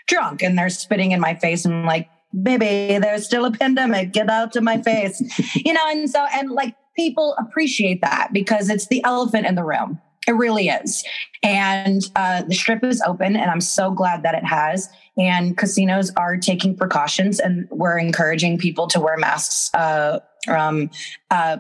drunk 0.08 0.44
and 0.44 0.58
they're 0.58 0.70
spitting 0.70 1.12
in 1.12 1.20
my 1.20 1.36
face 1.36 1.66
and 1.66 1.86
like, 1.86 2.10
baby, 2.42 2.98
there's 3.00 3.26
still 3.26 3.46
a 3.46 3.52
pandemic. 3.52 4.12
Get 4.12 4.30
out 4.30 4.54
to 4.54 4.62
my 4.62 4.82
face. 4.82 5.22
you 5.56 5.74
know, 5.74 5.88
and 5.88 6.10
so, 6.10 6.26
and 6.34 6.52
like 6.52 6.76
people 6.96 7.36
appreciate 7.38 8.02
that 8.02 8.30
because 8.34 8.70
it's 8.70 8.88
the 8.88 9.04
elephant 9.04 9.46
in 9.46 9.56
the 9.56 9.64
room. 9.64 10.02
It 10.28 10.32
really 10.32 10.70
is. 10.70 11.04
And 11.44 12.02
uh, 12.16 12.44
the 12.44 12.56
strip 12.56 12.84
is 12.84 13.02
open, 13.06 13.36
and 13.36 13.52
I'm 13.52 13.62
so 13.62 13.92
glad 13.92 14.24
that 14.24 14.34
it 14.34 14.44
has. 14.44 14.90
And 15.18 15.56
casinos 15.56 16.12
are 16.18 16.38
taking 16.38 16.76
precautions, 16.76 17.40
and 17.40 17.68
we're 17.70 18.00
encouraging 18.00 18.58
people 18.58 18.88
to 18.88 19.00
wear 19.00 19.18
masks 19.18 19.70
uh, 19.76 20.20
um, 20.48 20.90
uh, 21.30 21.58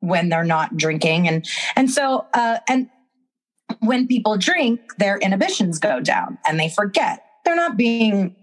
when 0.00 0.28
they're 0.28 0.44
not 0.44 0.76
drinking. 0.76 1.26
And 1.26 1.48
and 1.74 1.90
so 1.90 2.26
uh, 2.34 2.58
and 2.68 2.90
when 3.80 4.06
people 4.06 4.36
drink, 4.36 4.80
their 4.98 5.16
inhibitions 5.16 5.78
go 5.78 5.98
down, 5.98 6.38
and 6.46 6.60
they 6.60 6.68
forget. 6.68 7.24
They're 7.44 7.56
not 7.56 7.76
being 7.76 8.36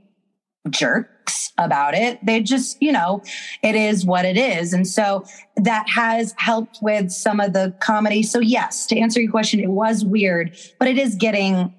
about 1.57 1.93
it. 1.93 2.24
They 2.25 2.41
just, 2.41 2.81
you 2.81 2.91
know, 2.91 3.21
it 3.62 3.75
is 3.75 4.05
what 4.05 4.25
it 4.25 4.38
is. 4.38 4.74
And 4.74 4.88
so 4.88 5.25
that 5.57 5.88
has 5.89 6.33
helped 6.38 6.79
with 6.81 7.12
some 7.12 7.39
of 7.39 7.53
the 7.53 7.75
comedy. 7.79 8.24
So, 8.24 8.39
yes, 8.39 8.86
to 8.88 8.98
answer 8.98 9.21
your 9.21 9.31
question, 9.31 9.59
it 9.59 9.69
was 9.69 10.05
weird, 10.05 10.57
but 10.79 10.88
it 10.88 10.98
is 10.98 11.15
getting 11.15 11.74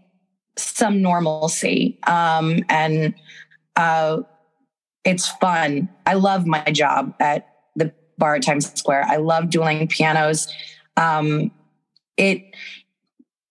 some 0.56 1.00
normalcy. 1.00 1.98
Um, 2.06 2.64
and 2.68 3.14
uh, 3.76 4.22
it's 5.04 5.28
fun. 5.28 5.88
I 6.06 6.14
love 6.14 6.46
my 6.46 6.64
job 6.64 7.14
at 7.20 7.48
the 7.76 7.92
bar 8.18 8.34
at 8.36 8.42
Times 8.42 8.72
Square. 8.78 9.04
I 9.08 9.16
love 9.16 9.50
dueling 9.50 9.88
pianos. 9.88 10.52
Um, 10.96 11.50
it, 12.16 12.54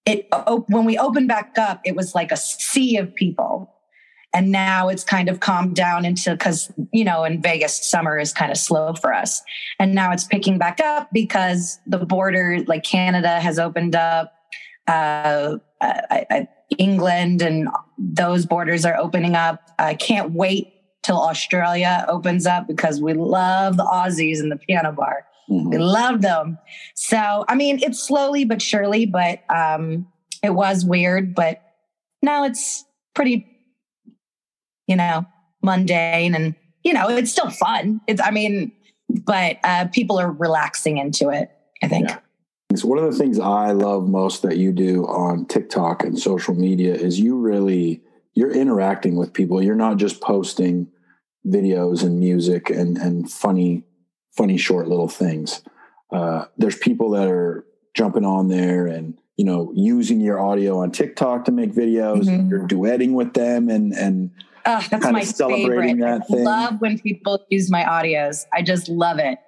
it, 0.05 0.27
when 0.67 0.85
we 0.85 0.97
opened 0.97 1.27
back 1.27 1.57
up, 1.57 1.81
it 1.83 1.95
was 1.95 2.13
like 2.13 2.31
a 2.31 2.37
sea 2.37 2.97
of 2.97 3.13
people 3.15 3.73
and 4.33 4.51
now 4.51 4.89
it's 4.89 5.03
kind 5.03 5.27
of 5.27 5.39
calmed 5.39 5.75
down 5.75 6.05
into 6.05 6.31
because 6.31 6.71
you 6.91 7.03
know 7.03 7.23
in 7.23 7.41
vegas 7.41 7.89
summer 7.89 8.19
is 8.19 8.33
kind 8.33 8.51
of 8.51 8.57
slow 8.57 8.93
for 8.93 9.13
us. 9.13 9.41
And 9.79 9.95
now 9.95 10.11
it's 10.11 10.23
picking 10.23 10.57
back 10.57 10.79
up 10.79 11.09
because 11.11 11.79
the 11.87 11.97
border 11.97 12.59
like 12.67 12.83
canada 12.83 13.39
has 13.39 13.57
opened 13.57 13.95
up 13.95 14.33
uh, 14.87 15.57
I, 15.81 16.25
I, 16.29 16.47
england 16.77 17.41
and 17.41 17.69
those 17.97 18.45
borders 18.45 18.85
are 18.85 18.97
opening 18.97 19.35
up. 19.35 19.69
I 19.79 19.95
can't 19.95 20.31
wait 20.31 20.73
till 21.03 21.19
australia 21.19 22.05
opens 22.07 22.45
up 22.45 22.67
because 22.67 23.01
we 23.01 23.13
love 23.13 23.77
the 23.77 23.85
aussies 23.85 24.39
in 24.39 24.49
the 24.49 24.57
piano 24.57 24.91
bar. 24.91 25.25
Mm-hmm. 25.49 25.69
we 25.69 25.77
love 25.79 26.21
them. 26.21 26.59
So 26.93 27.45
i 27.47 27.55
mean 27.55 27.79
it's 27.81 28.01
slowly 28.01 28.45
but 28.45 28.61
surely 28.61 29.07
but 29.07 29.43
um 29.49 30.07
it 30.43 30.51
was 30.51 30.85
weird 30.85 31.33
but 31.33 31.61
now 32.21 32.45
it's 32.45 32.85
pretty 33.13 33.58
you 34.89 34.97
know, 34.97 35.25
mundane 35.61 36.35
and, 36.35 36.55
you 36.83 36.93
know, 36.93 37.09
it's 37.09 37.31
still 37.31 37.49
fun. 37.49 38.01
It's, 38.07 38.21
I 38.21 38.31
mean, 38.31 38.73
but 39.25 39.57
uh, 39.63 39.87
people 39.87 40.19
are 40.19 40.31
relaxing 40.31 40.97
into 40.97 41.29
it, 41.29 41.51
I 41.81 41.87
think. 41.87 42.09
Yeah. 42.09 42.19
So 42.75 42.87
one 42.87 42.99
of 42.99 43.11
the 43.11 43.17
things 43.17 43.39
I 43.39 43.71
love 43.71 44.07
most 44.07 44.43
that 44.43 44.57
you 44.57 44.71
do 44.71 45.05
on 45.07 45.45
TikTok 45.45 46.03
and 46.03 46.19
social 46.19 46.53
media 46.53 46.93
is 46.93 47.19
you 47.19 47.37
really 47.37 48.01
you're 48.35 48.51
interacting 48.51 49.15
with 49.15 49.33
people. 49.33 49.61
You're 49.61 49.75
not 49.75 49.97
just 49.97 50.21
posting 50.21 50.87
videos 51.47 52.03
and 52.03 52.19
music 52.19 52.69
and 52.69 52.97
and 52.97 53.29
funny 53.29 53.85
funny 54.37 54.57
short 54.57 54.87
little 54.87 55.07
things. 55.07 55.63
Uh, 56.11 56.45
there's 56.57 56.77
people 56.77 57.09
that 57.11 57.27
are 57.27 57.65
jumping 57.95 58.23
on 58.23 58.49
there 58.49 58.85
and 58.85 59.19
you 59.35 59.45
know 59.45 59.73
using 59.75 60.21
your 60.21 60.39
audio 60.39 60.77
on 60.77 60.91
TikTok 60.91 61.45
to 61.45 61.51
make 61.51 61.73
videos. 61.73 62.25
Mm-hmm. 62.25 62.49
You're 62.49 62.67
duetting 62.67 63.13
with 63.13 63.33
them 63.33 63.67
and 63.69 63.93
and 63.93 64.29
Oh, 64.65 64.85
that's 64.89 65.05
my 65.05 65.23
favorite. 65.23 66.01
I 66.01 66.19
love 66.29 66.81
when 66.81 66.99
people 66.99 67.45
use 67.49 67.69
my 67.69 67.83
audios. 67.83 68.45
I 68.53 68.61
just 68.61 68.89
love 68.89 69.19
it. 69.19 69.39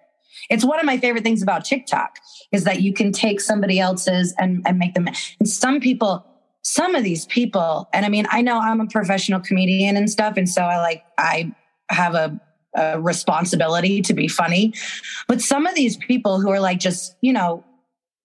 It's 0.49 0.65
one 0.65 0.79
of 0.79 0.85
my 0.85 0.97
favorite 0.97 1.23
things 1.23 1.41
about 1.41 1.65
TikTok 1.65 2.17
is 2.51 2.63
that 2.63 2.81
you 2.81 2.93
can 2.93 3.11
take 3.11 3.41
somebody 3.41 3.79
else's 3.79 4.33
and, 4.37 4.63
and 4.65 4.77
make 4.77 4.93
them. 4.93 5.07
And 5.07 5.47
some 5.47 5.79
people, 5.79 6.25
some 6.63 6.95
of 6.95 7.03
these 7.03 7.25
people, 7.25 7.89
and 7.93 8.05
I 8.05 8.09
mean, 8.09 8.25
I 8.29 8.41
know 8.41 8.59
I'm 8.59 8.81
a 8.81 8.87
professional 8.87 9.39
comedian 9.39 9.97
and 9.97 10.09
stuff. 10.09 10.37
And 10.37 10.49
so 10.49 10.63
I 10.63 10.77
like, 10.77 11.03
I 11.17 11.53
have 11.89 12.15
a, 12.15 12.39
a 12.75 12.99
responsibility 12.99 14.01
to 14.01 14.13
be 14.13 14.27
funny. 14.27 14.73
But 15.27 15.41
some 15.41 15.65
of 15.65 15.75
these 15.75 15.97
people 15.97 16.39
who 16.39 16.49
are 16.49 16.59
like 16.59 16.79
just, 16.79 17.15
you 17.21 17.33
know, 17.33 17.63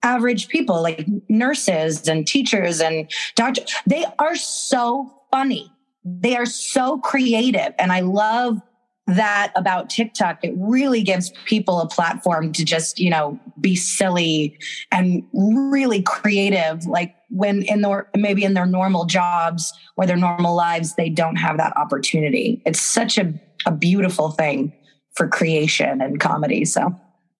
average 0.03 0.49
people 0.49 0.83
like 0.83 1.05
nurses 1.29 2.07
and 2.07 2.27
teachers 2.27 2.81
and 2.81 3.11
doctors, 3.35 3.75
they 3.87 4.05
are 4.19 4.37
so 4.37 5.13
funny 5.33 5.73
they 6.07 6.37
are 6.37 6.47
so 6.47 6.99
creative. 6.99 7.75
And 7.79 7.91
I 7.93 8.01
love 8.01 8.61
that 9.09 9.53
about 9.57 9.91
TikTok. 9.91 10.45
It 10.45 10.55
really 10.57 11.03
gives 11.03 11.33
people 11.45 11.81
a 11.81 11.89
platform 11.89 12.53
to 12.53 12.65
just, 12.65 12.99
you 13.01 13.11
know, 13.11 13.39
be 13.61 13.75
silly 13.75 14.59
and 14.93 15.25
really 15.33 16.03
creative. 16.03 16.87
Like 16.87 17.15
when 17.29 17.63
in 17.63 17.83
their, 17.83 18.09
maybe 18.17 18.45
in 18.45 18.55
their 18.55 18.67
normal 18.67 19.05
jobs 19.05 19.73
or 19.97 20.07
their 20.07 20.17
normal 20.17 20.55
lives, 20.55 20.95
they 20.95 21.09
don't 21.09 21.37
have 21.37 21.57
that 21.59 21.77
opportunity. 21.77 22.63
It's 22.65 22.81
such 22.81 23.19
a, 23.19 23.35
a 23.65 23.73
beautiful 23.73 24.31
thing 24.31 24.73
for 25.15 25.29
creation 25.29 26.01
and 26.01 26.21
comedy. 26.21 26.65
So. 26.65 26.95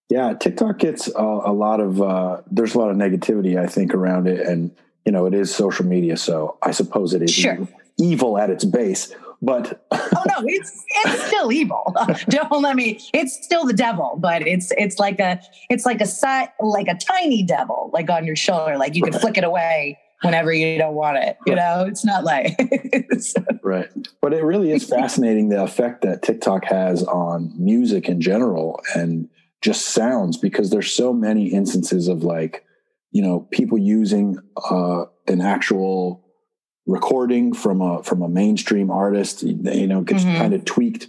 Yeah, 0.09 0.35
TikTok 0.35 0.79
gets 0.79 1.09
a, 1.09 1.21
a 1.21 1.53
lot 1.53 1.81
of 1.81 2.01
uh, 2.01 2.43
there's 2.49 2.77
a 2.77 2.79
lot 2.79 2.91
of 2.91 2.97
negativity 2.97 3.61
I 3.61 3.67
think 3.67 3.93
around 3.93 4.29
it, 4.29 4.39
and 4.47 4.71
you 5.05 5.11
know 5.11 5.27
it 5.27 5.35
is 5.35 5.53
social 5.53 5.85
media, 5.85 6.17
so 6.17 6.59
I 6.63 6.71
suppose 6.71 7.13
it 7.13 7.23
is 7.23 7.35
sure 7.35 7.67
evil 7.99 8.39
at 8.39 8.51
its 8.51 8.65
base. 8.65 9.15
But 9.43 9.85
oh 9.91 10.23
no, 10.29 10.45
it's 10.47 10.83
it's 11.05 11.27
still 11.27 11.53
evil. 11.53 11.95
Don't 12.29 12.63
let 12.63 12.75
me. 12.75 13.01
It's 13.13 13.45
still 13.45 13.67
the 13.67 13.75
devil, 13.75 14.17
but 14.19 14.47
it's 14.47 14.73
it's 14.79 14.99
like 14.99 15.21
a 15.21 15.41
it's 15.69 15.85
like 15.85 16.01
a 16.01 16.07
si- 16.07 16.51
like 16.61 16.89
a 16.89 16.95
tiny 16.95 17.43
devil, 17.43 17.91
like 17.93 18.09
on 18.09 18.25
your 18.25 18.37
shoulder. 18.37 18.79
Like 18.79 18.95
you 18.95 19.03
can 19.03 19.13
right. 19.13 19.21
flick 19.21 19.37
it 19.37 19.45
away 19.45 19.99
whenever 20.23 20.53
you 20.53 20.79
don't 20.79 20.95
want 20.95 21.19
it. 21.19 21.37
You 21.47 21.55
know, 21.55 21.85
it's 21.87 22.05
not 22.05 22.25
like 22.25 22.59
right. 23.63 23.89
But 24.23 24.33
it 24.33 24.43
really 24.43 24.73
is 24.73 24.89
fascinating 24.89 25.51
the 25.51 25.63
effect 25.63 26.03
that 26.03 26.23
TikTok 26.23 26.65
has 26.65 27.03
on 27.05 27.53
music 27.57 28.09
in 28.09 28.21
general 28.21 28.81
and 28.95 29.29
just 29.61 29.87
sounds 29.89 30.37
because 30.37 30.71
there's 30.71 30.91
so 30.91 31.13
many 31.13 31.49
instances 31.49 32.09
of 32.09 32.23
like 32.23 32.65
you 33.11 33.23
know 33.23 33.41
people 33.51 33.79
using 33.79 34.39
uh, 34.71 35.05
an 35.27 35.41
actual 35.41 36.26
recording 36.87 37.53
from 37.53 37.81
a 37.81 38.03
from 38.03 38.23
a 38.23 38.29
mainstream 38.29 38.91
artist 38.91 39.43
you 39.43 39.87
know 39.87 40.03
gets 40.03 40.23
mm-hmm. 40.23 40.37
kind 40.37 40.55
of 40.55 40.65
tweaked 40.65 41.09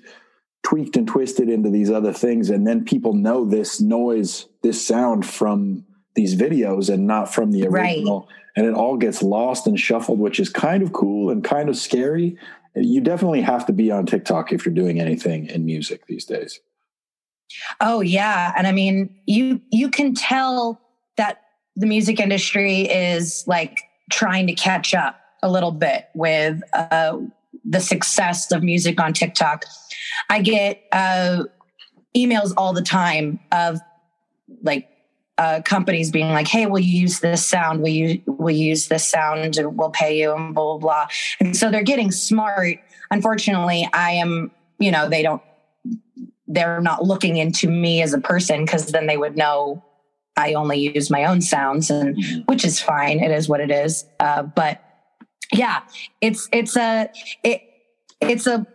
tweaked 0.68 0.98
and 0.98 1.08
twisted 1.08 1.48
into 1.48 1.70
these 1.70 1.90
other 1.90 2.12
things. 2.12 2.50
And 2.50 2.68
then 2.68 2.84
people 2.84 3.14
know 3.14 3.46
this 3.46 3.80
noise 3.80 4.48
this 4.64 4.86
sound 4.86 5.26
from 5.26 5.86
these 6.16 6.36
videos 6.36 6.94
and 6.94 7.08
not 7.08 7.34
from 7.34 7.52
the 7.52 7.66
original. 7.68 8.22
Right. 8.22 8.38
and 8.58 8.66
it 8.66 8.74
all 8.74 8.98
gets 8.98 9.22
lost 9.22 9.68
and 9.68 9.80
shuffled 9.80 10.20
which 10.20 10.40
is 10.40 10.50
kind 10.50 10.84
of 10.84 10.92
cool 10.92 11.30
and 11.30 11.42
kind 11.44 11.70
of 11.70 11.78
scary. 11.78 12.38
You 12.76 13.00
definitely 13.00 13.42
have 13.42 13.66
to 13.68 13.74
be 13.74 13.92
on 13.92 14.06
TikTok 14.06 14.52
if 14.52 14.66
you're 14.66 14.76
doing 14.76 15.00
anything 15.00 15.48
in 15.48 15.66
music 15.66 16.06
these 16.08 16.26
days. 16.26 16.60
Oh 17.80 18.02
yeah. 18.02 18.54
And 18.58 18.68
i 18.68 18.74
mean 18.74 19.16
you 19.26 19.62
you 19.72 19.90
can 19.90 20.14
tell 20.14 20.82
that 21.16 21.44
the 21.78 21.86
music 21.86 22.20
industry 22.20 22.82
is 22.82 23.46
like 23.48 23.80
trying 24.12 24.48
to 24.48 24.54
catch 24.54 24.94
up 24.94 25.18
a 25.44 25.52
little 25.52 25.72
bit 25.72 26.10
with 26.14 26.62
uh, 26.74 27.18
the 27.64 27.80
success 27.80 28.52
of 28.52 28.64
music 28.64 29.00
on 29.00 29.14
TikTok. 29.14 29.66
I 30.30 30.42
get 30.42 30.84
uh, 30.92 31.44
emails 32.16 32.54
all 32.58 32.74
the 32.74 32.82
time 32.82 33.40
of 33.52 33.80
like 34.64 34.90
uh, 35.38 35.62
companies 35.64 36.12
being 36.12 36.32
like, 36.32 36.48
"Hey, 36.48 36.66
will 36.66 36.80
you 36.80 37.02
use 37.02 37.20
this 37.20 37.46
sound? 37.46 37.82
Will 37.82 37.90
you 37.90 38.22
will 38.26 38.56
use 38.56 38.88
this 38.88 39.08
sound? 39.08 39.58
And 39.58 39.78
we'll 39.78 39.92
pay 39.92 40.20
you." 40.20 40.34
And 40.34 40.56
blah 40.56 40.78
blah 40.78 40.78
blah. 40.78 41.08
And 41.40 41.56
so 41.56 41.70
they're 41.70 41.84
getting 41.84 42.12
smart. 42.12 42.80
Unfortunately, 43.12 43.88
I 43.94 44.12
am. 44.12 44.52
You 44.80 44.92
know, 44.92 45.10
they 45.10 45.22
don't. 45.22 45.42
They're 46.48 46.82
not 46.82 47.04
looking 47.04 47.38
into 47.38 47.70
me 47.70 48.02
as 48.02 48.14
a 48.14 48.22
person 48.22 48.66
because 48.66 48.88
then 48.88 49.06
they 49.06 49.18
would 49.18 49.36
know 49.36 49.84
I 50.38 50.54
only 50.54 50.92
use 50.94 51.10
my 51.10 51.26
own 51.26 51.42
sounds, 51.42 51.90
and 51.90 52.16
mm-hmm. 52.16 52.42
which 52.44 52.64
is 52.64 52.80
fine. 52.80 53.20
It 53.20 53.32
is 53.32 53.50
what 53.50 53.60
it 53.60 53.72
is. 53.72 54.06
Uh, 54.20 54.44
but 54.44 54.82
yeah, 55.52 55.82
it's 56.22 56.50
it's 56.52 56.76
a 56.76 57.10
it 57.44 57.62
it's 58.22 58.48
a 58.48 58.66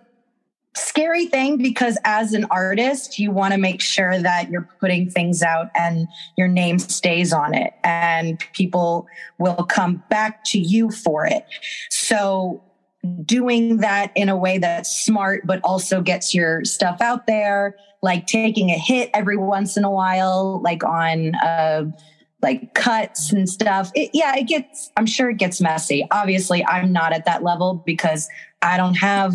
scary 0.74 1.26
thing 1.26 1.58
because 1.58 1.98
as 2.04 2.32
an 2.32 2.46
artist 2.50 3.18
you 3.18 3.30
want 3.30 3.52
to 3.52 3.58
make 3.58 3.82
sure 3.82 4.18
that 4.18 4.50
you're 4.50 4.66
putting 4.80 5.10
things 5.10 5.42
out 5.42 5.68
and 5.74 6.08
your 6.38 6.48
name 6.48 6.78
stays 6.78 7.30
on 7.30 7.52
it 7.52 7.74
and 7.84 8.42
people 8.54 9.06
will 9.38 9.64
come 9.64 10.02
back 10.08 10.42
to 10.44 10.58
you 10.58 10.90
for 10.90 11.26
it. 11.26 11.44
So 11.90 12.62
doing 13.22 13.78
that 13.78 14.12
in 14.14 14.30
a 14.30 14.36
way 14.36 14.56
that's 14.56 15.04
smart 15.04 15.46
but 15.46 15.60
also 15.62 16.00
gets 16.00 16.34
your 16.34 16.64
stuff 16.64 17.02
out 17.02 17.26
there 17.26 17.76
like 18.02 18.26
taking 18.26 18.70
a 18.70 18.78
hit 18.78 19.10
every 19.14 19.36
once 19.36 19.76
in 19.76 19.84
a 19.84 19.90
while, 19.90 20.60
like 20.62 20.84
on 20.84 21.34
uh, 21.36 21.84
like 22.42 22.74
cuts 22.74 23.32
and 23.32 23.48
stuff. 23.48 23.90
It, 23.94 24.10
yeah, 24.12 24.36
it 24.36 24.44
gets. 24.44 24.90
I'm 24.96 25.06
sure 25.06 25.30
it 25.30 25.38
gets 25.38 25.60
messy. 25.60 26.06
Obviously, 26.10 26.64
I'm 26.64 26.92
not 26.92 27.12
at 27.12 27.24
that 27.24 27.42
level 27.42 27.82
because 27.86 28.28
I 28.60 28.76
don't 28.76 28.94
have 28.94 29.34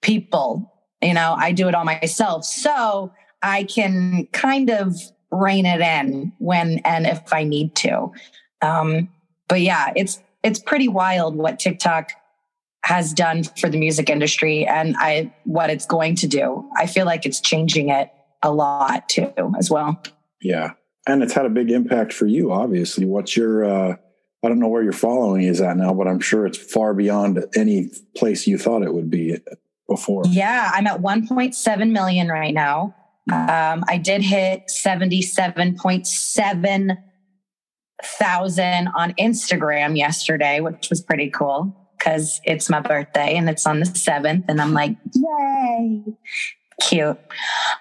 people. 0.00 0.72
You 1.02 1.14
know, 1.14 1.34
I 1.36 1.52
do 1.52 1.68
it 1.68 1.74
all 1.74 1.84
myself, 1.84 2.44
so 2.44 3.12
I 3.42 3.64
can 3.64 4.26
kind 4.32 4.70
of 4.70 4.94
rein 5.30 5.66
it 5.66 5.80
in 5.80 6.32
when 6.38 6.78
and 6.84 7.06
if 7.06 7.32
I 7.32 7.44
need 7.44 7.74
to. 7.76 8.12
Um, 8.62 9.08
but 9.48 9.60
yeah, 9.60 9.92
it's 9.96 10.20
it's 10.42 10.58
pretty 10.58 10.88
wild 10.88 11.36
what 11.36 11.58
TikTok 11.58 12.12
has 12.84 13.12
done 13.12 13.44
for 13.44 13.68
the 13.68 13.78
music 13.78 14.08
industry 14.08 14.66
and 14.66 14.96
I 14.98 15.32
what 15.44 15.70
it's 15.70 15.84
going 15.84 16.14
to 16.16 16.26
do. 16.26 16.68
I 16.76 16.86
feel 16.86 17.06
like 17.06 17.26
it's 17.26 17.40
changing 17.40 17.90
it 17.90 18.10
a 18.42 18.52
lot 18.52 19.08
too 19.08 19.32
as 19.58 19.70
well. 19.70 20.00
Yeah. 20.40 20.72
And 21.08 21.22
it's 21.22 21.32
had 21.32 21.46
a 21.46 21.50
big 21.50 21.70
impact 21.70 22.12
for 22.12 22.26
you, 22.26 22.52
obviously. 22.52 23.06
What's 23.06 23.36
your 23.36 23.64
uh 23.64 23.96
I 24.44 24.48
don't 24.48 24.60
know 24.60 24.68
where 24.68 24.84
your 24.84 24.92
following 24.92 25.42
is 25.42 25.60
at 25.60 25.76
now, 25.76 25.92
but 25.92 26.06
I'm 26.06 26.20
sure 26.20 26.46
it's 26.46 26.58
far 26.58 26.94
beyond 26.94 27.44
any 27.56 27.90
place 28.16 28.46
you 28.46 28.56
thought 28.56 28.82
it 28.82 28.94
would 28.94 29.10
be 29.10 29.38
before. 29.88 30.22
Yeah, 30.28 30.70
I'm 30.72 30.86
at 30.86 31.00
1.7 31.00 31.90
million 31.90 32.28
right 32.28 32.54
now. 32.54 32.94
Um, 33.32 33.82
I 33.88 33.98
did 33.98 34.22
hit 34.22 34.68
77.7 34.68 36.98
thousand 38.02 38.88
on 38.96 39.12
Instagram 39.14 39.96
yesterday, 39.96 40.60
which 40.60 40.88
was 40.88 41.02
pretty 41.02 41.30
cool 41.30 41.74
because 41.96 42.40
it's 42.44 42.70
my 42.70 42.80
birthday 42.80 43.36
and 43.36 43.50
it's 43.50 43.66
on 43.66 43.80
the 43.80 43.86
seventh, 43.86 44.44
and 44.48 44.60
I'm 44.60 44.72
like, 44.72 44.96
yay, 45.14 46.04
cute. 46.80 47.18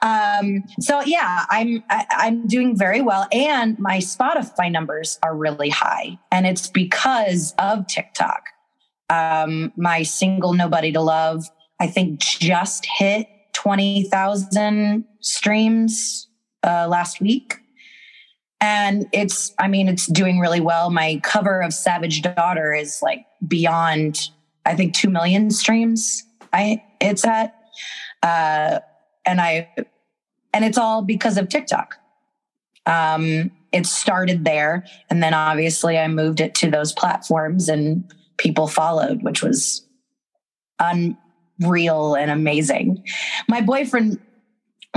Um, 0.01 0.63
so 0.79 1.01
yeah, 1.01 1.45
I'm 1.49 1.83
I, 1.89 2.01
am 2.01 2.05
i 2.11 2.27
am 2.27 2.47
doing 2.47 2.77
very 2.77 3.01
well, 3.01 3.27
and 3.31 3.77
my 3.79 3.97
Spotify 3.97 4.71
numbers 4.71 5.19
are 5.23 5.35
really 5.35 5.69
high, 5.69 6.19
and 6.31 6.45
it's 6.45 6.67
because 6.67 7.53
of 7.59 7.87
TikTok. 7.87 8.43
Um, 9.09 9.71
my 9.77 10.03
single 10.03 10.53
"Nobody 10.53 10.91
to 10.91 11.01
Love" 11.01 11.45
I 11.79 11.87
think 11.87 12.19
just 12.19 12.85
hit 12.85 13.27
twenty 13.53 14.03
thousand 14.03 15.05
streams 15.21 16.27
uh, 16.63 16.87
last 16.87 17.21
week 17.21 17.59
and 18.59 19.07
it's 19.13 19.53
i 19.59 19.67
mean 19.67 19.87
it's 19.87 20.07
doing 20.07 20.39
really 20.39 20.59
well 20.59 20.89
my 20.89 21.19
cover 21.23 21.61
of 21.61 21.73
savage 21.73 22.21
daughter 22.21 22.73
is 22.73 23.01
like 23.01 23.25
beyond 23.47 24.29
i 24.65 24.75
think 24.75 24.93
2 24.93 25.09
million 25.09 25.51
streams 25.51 26.23
i 26.53 26.81
it's 26.99 27.25
at 27.25 27.56
uh 28.23 28.79
and 29.25 29.41
i 29.41 29.69
and 30.53 30.65
it's 30.65 30.77
all 30.77 31.01
because 31.01 31.37
of 31.37 31.49
tiktok. 31.49 31.95
Um 32.85 33.51
it 33.73 33.85
started 33.85 34.45
there 34.45 34.85
and 35.09 35.21
then 35.21 35.33
obviously 35.33 35.97
i 35.97 36.07
moved 36.07 36.39
it 36.39 36.55
to 36.55 36.71
those 36.71 36.93
platforms 36.93 37.67
and 37.67 38.11
people 38.37 38.67
followed 38.67 39.23
which 39.23 39.43
was 39.43 39.85
unreal 40.79 42.15
and 42.15 42.31
amazing. 42.31 43.03
My 43.47 43.61
boyfriend 43.61 44.19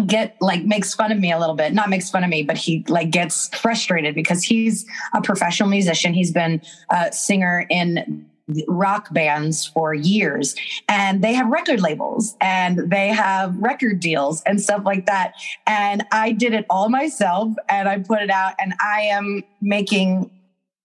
get 0.07 0.37
like 0.41 0.65
makes 0.65 0.95
fun 0.95 1.13
of 1.13 1.19
me 1.19 1.33
a 1.33 1.39
little 1.39 1.57
bit. 1.57 1.75
Not 1.75 1.91
makes 1.91 2.11
fun 2.11 2.25
of 2.25 2.31
me 2.31 2.43
but 2.43 2.57
he 2.57 2.85
like 2.89 3.11
gets 3.11 3.49
frustrated 3.59 4.15
because 4.15 4.43
he's 4.43 4.87
a 5.15 5.21
professional 5.21 5.69
musician. 5.69 6.15
He's 6.15 6.33
been 6.33 6.63
a 6.91 7.13
singer 7.13 7.67
in 7.71 8.30
rock 8.69 9.13
bands 9.13 9.67
for 9.67 9.95
years 9.95 10.55
and 10.89 11.23
they 11.23 11.33
have 11.35 11.49
record 11.49 11.81
labels 11.81 12.37
and 12.41 12.91
they 12.91 13.09
have 13.09 13.57
record 13.57 14.01
deals 14.01 14.43
and 14.43 14.61
stuff 14.61 14.83
like 14.85 15.07
that 15.07 15.35
and 15.67 16.05
i 16.13 16.33
did 16.33 16.53
it 16.53 16.65
all 16.71 16.89
myself 16.89 17.53
and 17.69 17.89
i 17.89 17.99
put 17.99 18.21
it 18.21 18.31
out 18.31 18.55
and 18.59 18.75
i 18.81 19.01
am 19.01 19.43
making 19.61 20.31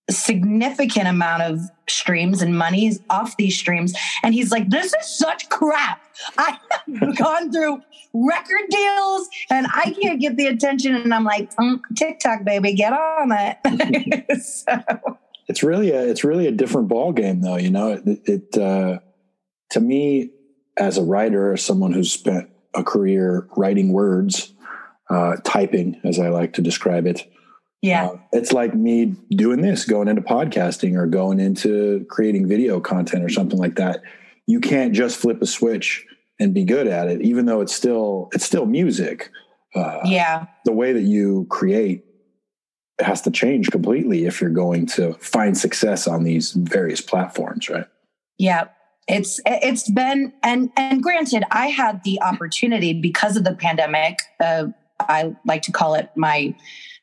significant 0.10 1.08
amount 1.08 1.42
of 1.42 1.62
streams 1.88 2.42
and 2.42 2.58
monies 2.58 3.00
off 3.10 3.38
these 3.38 3.58
streams. 3.58 3.94
And 4.24 4.34
he's 4.34 4.52
like, 4.52 4.70
this 4.70 4.94
is 4.94 5.18
such 5.18 5.50
crap. 5.50 6.02
I 6.38 6.58
have 6.72 7.16
gone 7.18 7.52
through 7.52 7.82
record 8.14 8.70
deals 8.70 9.28
and 9.50 9.68
I 9.74 9.96
can't 10.00 10.20
get 10.22 10.38
the 10.38 10.48
attention. 10.48 10.96
And 10.96 11.14
I'm 11.14 11.24
like, 11.24 11.54
mm, 11.56 11.80
TikTok, 11.96 12.44
baby, 12.44 12.74
get 12.74 12.94
on 12.94 13.32
it. 13.32 14.42
so. 14.44 15.18
It's 15.48 15.64
really 15.64 15.92
a, 15.92 16.02
it's 16.04 16.24
really 16.24 16.48
a 16.48 16.52
different 16.52 16.88
ball 16.88 17.12
game 17.12 17.42
though. 17.42 17.58
You 17.58 17.70
know, 17.70 17.94
it, 17.94 18.20
it 18.26 18.58
uh, 18.58 19.00
to 19.72 19.80
me 19.80 20.32
as 20.78 20.98
a 20.98 21.04
writer, 21.04 21.54
as 21.54 21.64
someone 21.64 21.94
who's 21.94 22.12
spent 22.12 22.50
a 22.74 22.84
career 22.84 23.48
writing 23.56 23.94
words, 23.94 24.54
uh, 25.10 25.38
typing, 25.44 26.00
as 26.04 26.20
I 26.20 26.30
like 26.30 26.54
to 26.54 26.62
describe 26.62 27.06
it, 27.06 27.28
yeah. 27.86 28.08
Uh, 28.08 28.18
it's 28.34 28.52
like 28.52 28.74
me 28.74 29.16
doing 29.30 29.62
this, 29.62 29.86
going 29.86 30.08
into 30.08 30.22
podcasting 30.22 30.98
or 30.98 31.06
going 31.06 31.40
into 31.40 32.06
creating 32.10 32.48
video 32.48 32.80
content 32.80 33.24
or 33.24 33.30
something 33.30 33.60
like 33.60 33.76
that. 33.76 34.02
You 34.48 34.60
can't 34.60 34.94
just 34.94 35.18
flip 35.18 35.40
a 35.42 35.46
switch 35.46 36.06
and 36.40 36.54
be 36.54 36.64
good 36.64 36.88
at 36.88 37.08
it, 37.08 37.22
even 37.22 37.46
though 37.46 37.62
it's 37.62 37.76
still 37.76 38.30
it's 38.34 38.44
still 38.44 38.66
music. 38.66 39.30
Uh, 39.76 40.00
yeah. 40.06 40.48
The 40.64 40.72
way 40.72 40.94
that 40.94 41.04
you 41.04 41.46
create 41.50 42.05
has 43.00 43.22
to 43.22 43.32
change 43.32 43.72
completely 43.72 44.26
if 44.26 44.40
you're 44.40 44.50
going 44.50 44.86
to 44.86 45.14
find 45.16 45.58
success 45.58 46.08
on 46.08 46.24
these 46.24 46.52
various 46.52 47.02
platforms, 47.02 47.70
right? 47.70 47.88
Yeah. 48.38 48.66
It's 49.08 49.40
it's 49.46 49.90
been 49.90 50.34
and 50.42 50.72
and 50.78 51.04
granted, 51.04 51.44
I 51.52 51.68
had 51.68 52.04
the 52.04 52.20
opportunity 52.22 52.92
because 53.00 53.38
of 53.38 53.44
the 53.44 53.54
pandemic. 53.54 54.18
Uh, 54.40 54.68
I 55.00 55.36
like 55.46 55.62
to 55.64 55.72
call 55.72 55.94
it 55.94 56.10
my 56.16 56.56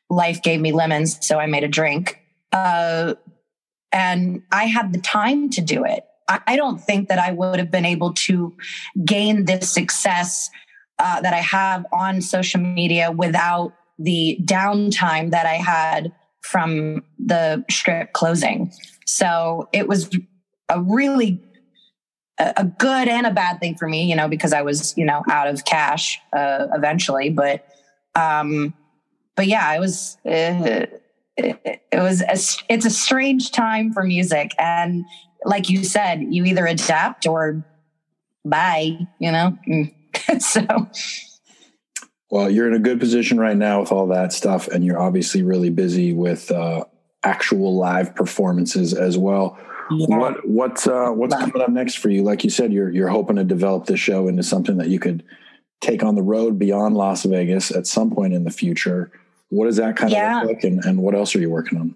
life 0.09 0.41
gave 0.41 0.59
me 0.59 0.73
lemons, 0.73 1.25
so 1.25 1.39
I 1.39 1.45
made 1.45 1.63
a 1.63 1.69
drink. 1.69 2.19
Uh, 2.51 3.13
and 3.93 4.41
I 4.51 4.65
had 4.65 4.91
the 4.91 4.99
time 4.99 5.49
to 5.51 5.61
do 5.61 5.85
it. 5.85 6.03
I 6.47 6.55
don't 6.55 6.79
think 6.79 7.09
that 7.09 7.19
I 7.19 7.31
would 7.31 7.59
have 7.59 7.69
been 7.69 7.85
able 7.85 8.13
to 8.13 8.55
gain 9.05 9.45
this 9.45 9.71
success 9.71 10.49
uh, 10.97 11.21
that 11.21 11.33
I 11.33 11.41
have 11.41 11.85
on 11.91 12.21
social 12.21 12.61
media 12.61 13.11
without 13.11 13.73
the 13.99 14.39
downtime 14.43 15.31
that 15.31 15.45
I 15.45 15.55
had 15.55 16.11
from 16.41 17.03
the 17.17 17.63
strip 17.69 18.13
closing. 18.13 18.71
So 19.05 19.69
it 19.71 19.87
was 19.87 20.09
a 20.69 20.81
really 20.81 21.41
a 22.37 22.65
good 22.65 23.07
and 23.07 23.27
a 23.27 23.31
bad 23.31 23.59
thing 23.59 23.75
for 23.75 23.87
me, 23.87 24.09
you 24.09 24.15
know, 24.15 24.27
because 24.27 24.53
I 24.53 24.61
was, 24.61 24.97
you 24.97 25.05
know, 25.05 25.23
out 25.29 25.47
of 25.47 25.65
cash 25.65 26.19
uh, 26.33 26.67
eventually. 26.73 27.29
But 27.29 27.65
um, 28.15 28.73
but 29.35 29.47
yeah, 29.47 29.73
it 29.73 29.79
was 29.79 30.17
uh, 30.25 30.87
it, 31.37 31.81
it, 31.91 31.99
was 31.99 32.21
a, 32.21 32.73
it's 32.73 32.85
a 32.85 32.89
strange 32.89 33.51
time 33.51 33.93
for 33.93 34.03
music, 34.03 34.51
and 34.59 35.05
like 35.45 35.69
you 35.69 35.83
said, 35.83 36.23
you 36.29 36.45
either 36.45 36.65
adapt 36.65 37.27
or 37.27 37.65
bye. 38.45 38.97
You 39.19 39.31
know, 39.31 39.57
so. 40.39 40.89
Well, 42.33 42.49
you're 42.49 42.67
in 42.67 42.73
a 42.73 42.79
good 42.79 42.99
position 42.99 43.39
right 43.39 43.55
now 43.55 43.81
with 43.81 43.91
all 43.91 44.07
that 44.07 44.33
stuff, 44.33 44.67
and 44.67 44.83
you're 44.83 44.99
obviously 44.99 45.43
really 45.43 45.69
busy 45.69 46.13
with 46.13 46.49
uh, 46.49 46.83
actual 47.21 47.75
live 47.75 48.15
performances 48.15 48.95
as 48.95 49.19
well. 49.19 49.55
Yeah. 49.91 50.17
What 50.17 50.49
what's 50.49 50.87
uh, 50.87 51.09
what's 51.09 51.35
coming 51.35 51.61
up 51.61 51.69
next 51.69 51.99
for 51.99 52.09
you? 52.09 52.23
Like 52.23 52.43
you 52.43 52.49
said, 52.49 52.73
you're 52.73 52.89
you're 52.89 53.07
hoping 53.09 53.35
to 53.35 53.43
develop 53.43 53.85
this 53.85 53.99
show 53.99 54.27
into 54.27 54.41
something 54.41 54.77
that 54.77 54.87
you 54.87 54.97
could 54.97 55.23
take 55.79 56.01
on 56.01 56.15
the 56.15 56.23
road 56.23 56.57
beyond 56.57 56.97
Las 56.97 57.23
Vegas 57.23 57.69
at 57.69 57.85
some 57.85 58.09
point 58.09 58.33
in 58.33 58.45
the 58.45 58.49
future. 58.49 59.11
What 59.49 59.65
does 59.65 59.75
that 59.75 59.95
kind 59.95 60.11
yeah. 60.11 60.41
of 60.41 60.47
look 60.47 60.55
like, 60.55 60.63
and, 60.63 60.83
and 60.85 61.03
what 61.03 61.13
else 61.13 61.35
are 61.35 61.39
you 61.39 61.51
working 61.51 61.77
on? 61.77 61.95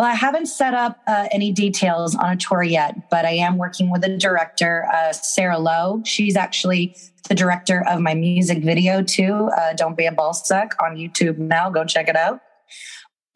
Well, 0.00 0.08
I 0.08 0.14
haven't 0.14 0.46
set 0.46 0.72
up 0.72 0.98
uh, 1.06 1.26
any 1.30 1.52
details 1.52 2.14
on 2.14 2.30
a 2.30 2.36
tour 2.36 2.62
yet, 2.62 3.10
but 3.10 3.26
I 3.26 3.32
am 3.32 3.58
working 3.58 3.90
with 3.90 4.02
a 4.02 4.16
director, 4.16 4.86
uh, 4.90 5.12
Sarah 5.12 5.58
Lowe. 5.58 6.00
She's 6.06 6.36
actually 6.36 6.96
the 7.28 7.34
director 7.34 7.84
of 7.86 8.00
my 8.00 8.14
music 8.14 8.64
video 8.64 9.02
too. 9.02 9.50
Uh, 9.54 9.74
Don't 9.74 9.98
be 9.98 10.06
a 10.06 10.10
ballsack 10.10 10.70
on 10.82 10.96
YouTube 10.96 11.36
now. 11.36 11.68
Go 11.68 11.84
check 11.84 12.08
it 12.08 12.16
out. 12.16 12.40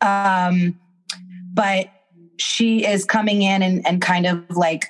Um, 0.00 0.81
but 1.53 1.90
she 2.38 2.87
is 2.87 3.05
coming 3.05 3.42
in 3.42 3.62
and, 3.62 3.87
and 3.87 4.00
kind 4.00 4.24
of 4.24 4.42
like 4.48 4.87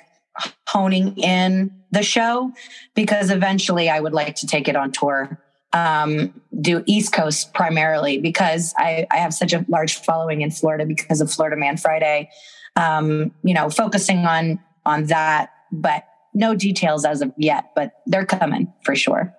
honing 0.69 1.17
in 1.17 1.71
the 1.91 2.03
show 2.03 2.53
because 2.93 3.29
eventually 3.29 3.89
I 3.89 3.99
would 3.99 4.13
like 4.13 4.35
to 4.35 4.47
take 4.47 4.69
it 4.69 4.77
on 4.77 4.93
tour 4.93 5.44
um, 5.75 6.33
do 6.61 6.83
East 6.87 7.11
Coast 7.11 7.53
primarily 7.53 8.17
because 8.17 8.73
I, 8.77 9.05
I, 9.11 9.17
have 9.17 9.33
such 9.33 9.51
a 9.51 9.65
large 9.67 9.95
following 9.95 10.39
in 10.39 10.49
Florida 10.49 10.85
because 10.85 11.19
of 11.19 11.29
Florida 11.29 11.57
Man 11.57 11.75
Friday. 11.75 12.29
Um, 12.77 13.31
you 13.43 13.53
know, 13.53 13.69
focusing 13.69 14.19
on 14.19 14.59
on 14.85 15.05
that, 15.07 15.51
but 15.73 16.05
no 16.33 16.55
details 16.55 17.03
as 17.03 17.21
of 17.21 17.33
yet, 17.37 17.71
but 17.75 17.91
they're 18.05 18.25
coming 18.25 18.71
for 18.83 18.95
sure. 18.95 19.35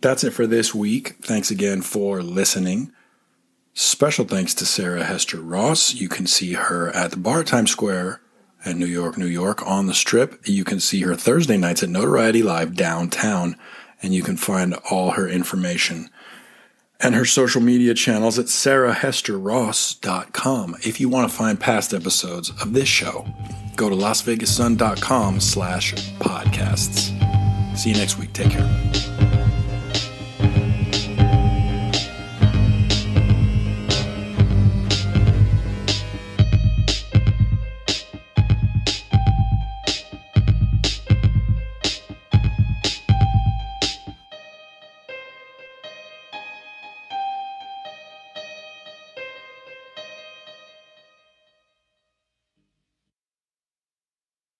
That's 0.00 0.22
it 0.22 0.30
for 0.30 0.46
this 0.46 0.72
week. 0.72 1.16
Thanks 1.22 1.50
again 1.50 1.82
for 1.82 2.22
listening. 2.22 2.92
Special 3.74 4.24
thanks 4.24 4.54
to 4.54 4.66
Sarah 4.66 5.04
Hester 5.04 5.40
Ross. 5.40 5.94
You 5.94 6.08
can 6.08 6.26
see 6.26 6.52
her 6.52 6.90
at 6.90 7.10
the 7.10 7.16
Bar 7.16 7.42
Times 7.42 7.72
Square 7.72 8.20
in 8.64 8.78
New 8.78 8.86
York, 8.86 9.18
New 9.18 9.26
York 9.26 9.66
on 9.66 9.86
the 9.86 9.94
strip. 9.94 10.46
You 10.46 10.62
can 10.64 10.78
see 10.78 11.00
her 11.02 11.16
Thursday 11.16 11.56
nights 11.56 11.82
at 11.82 11.88
Notoriety 11.88 12.42
Live 12.42 12.74
downtown 12.74 13.56
and 14.06 14.14
you 14.14 14.22
can 14.22 14.36
find 14.36 14.76
all 14.88 15.10
her 15.10 15.28
information 15.28 16.08
and 17.00 17.16
her 17.16 17.24
social 17.24 17.60
media 17.60 17.92
channels 17.92 18.38
at 18.38 18.46
sarahhesterross.com. 18.46 20.76
If 20.82 21.00
you 21.00 21.08
want 21.08 21.28
to 21.28 21.36
find 21.36 21.58
past 21.58 21.92
episodes 21.92 22.50
of 22.62 22.72
this 22.72 22.88
show, 22.88 23.26
go 23.74 23.90
to 23.90 23.96
lasvegassun.com 23.96 25.40
slash 25.40 25.94
podcasts. 26.20 27.76
See 27.76 27.90
you 27.90 27.96
next 27.96 28.16
week. 28.16 28.32
Take 28.32 28.52
care. 28.52 29.05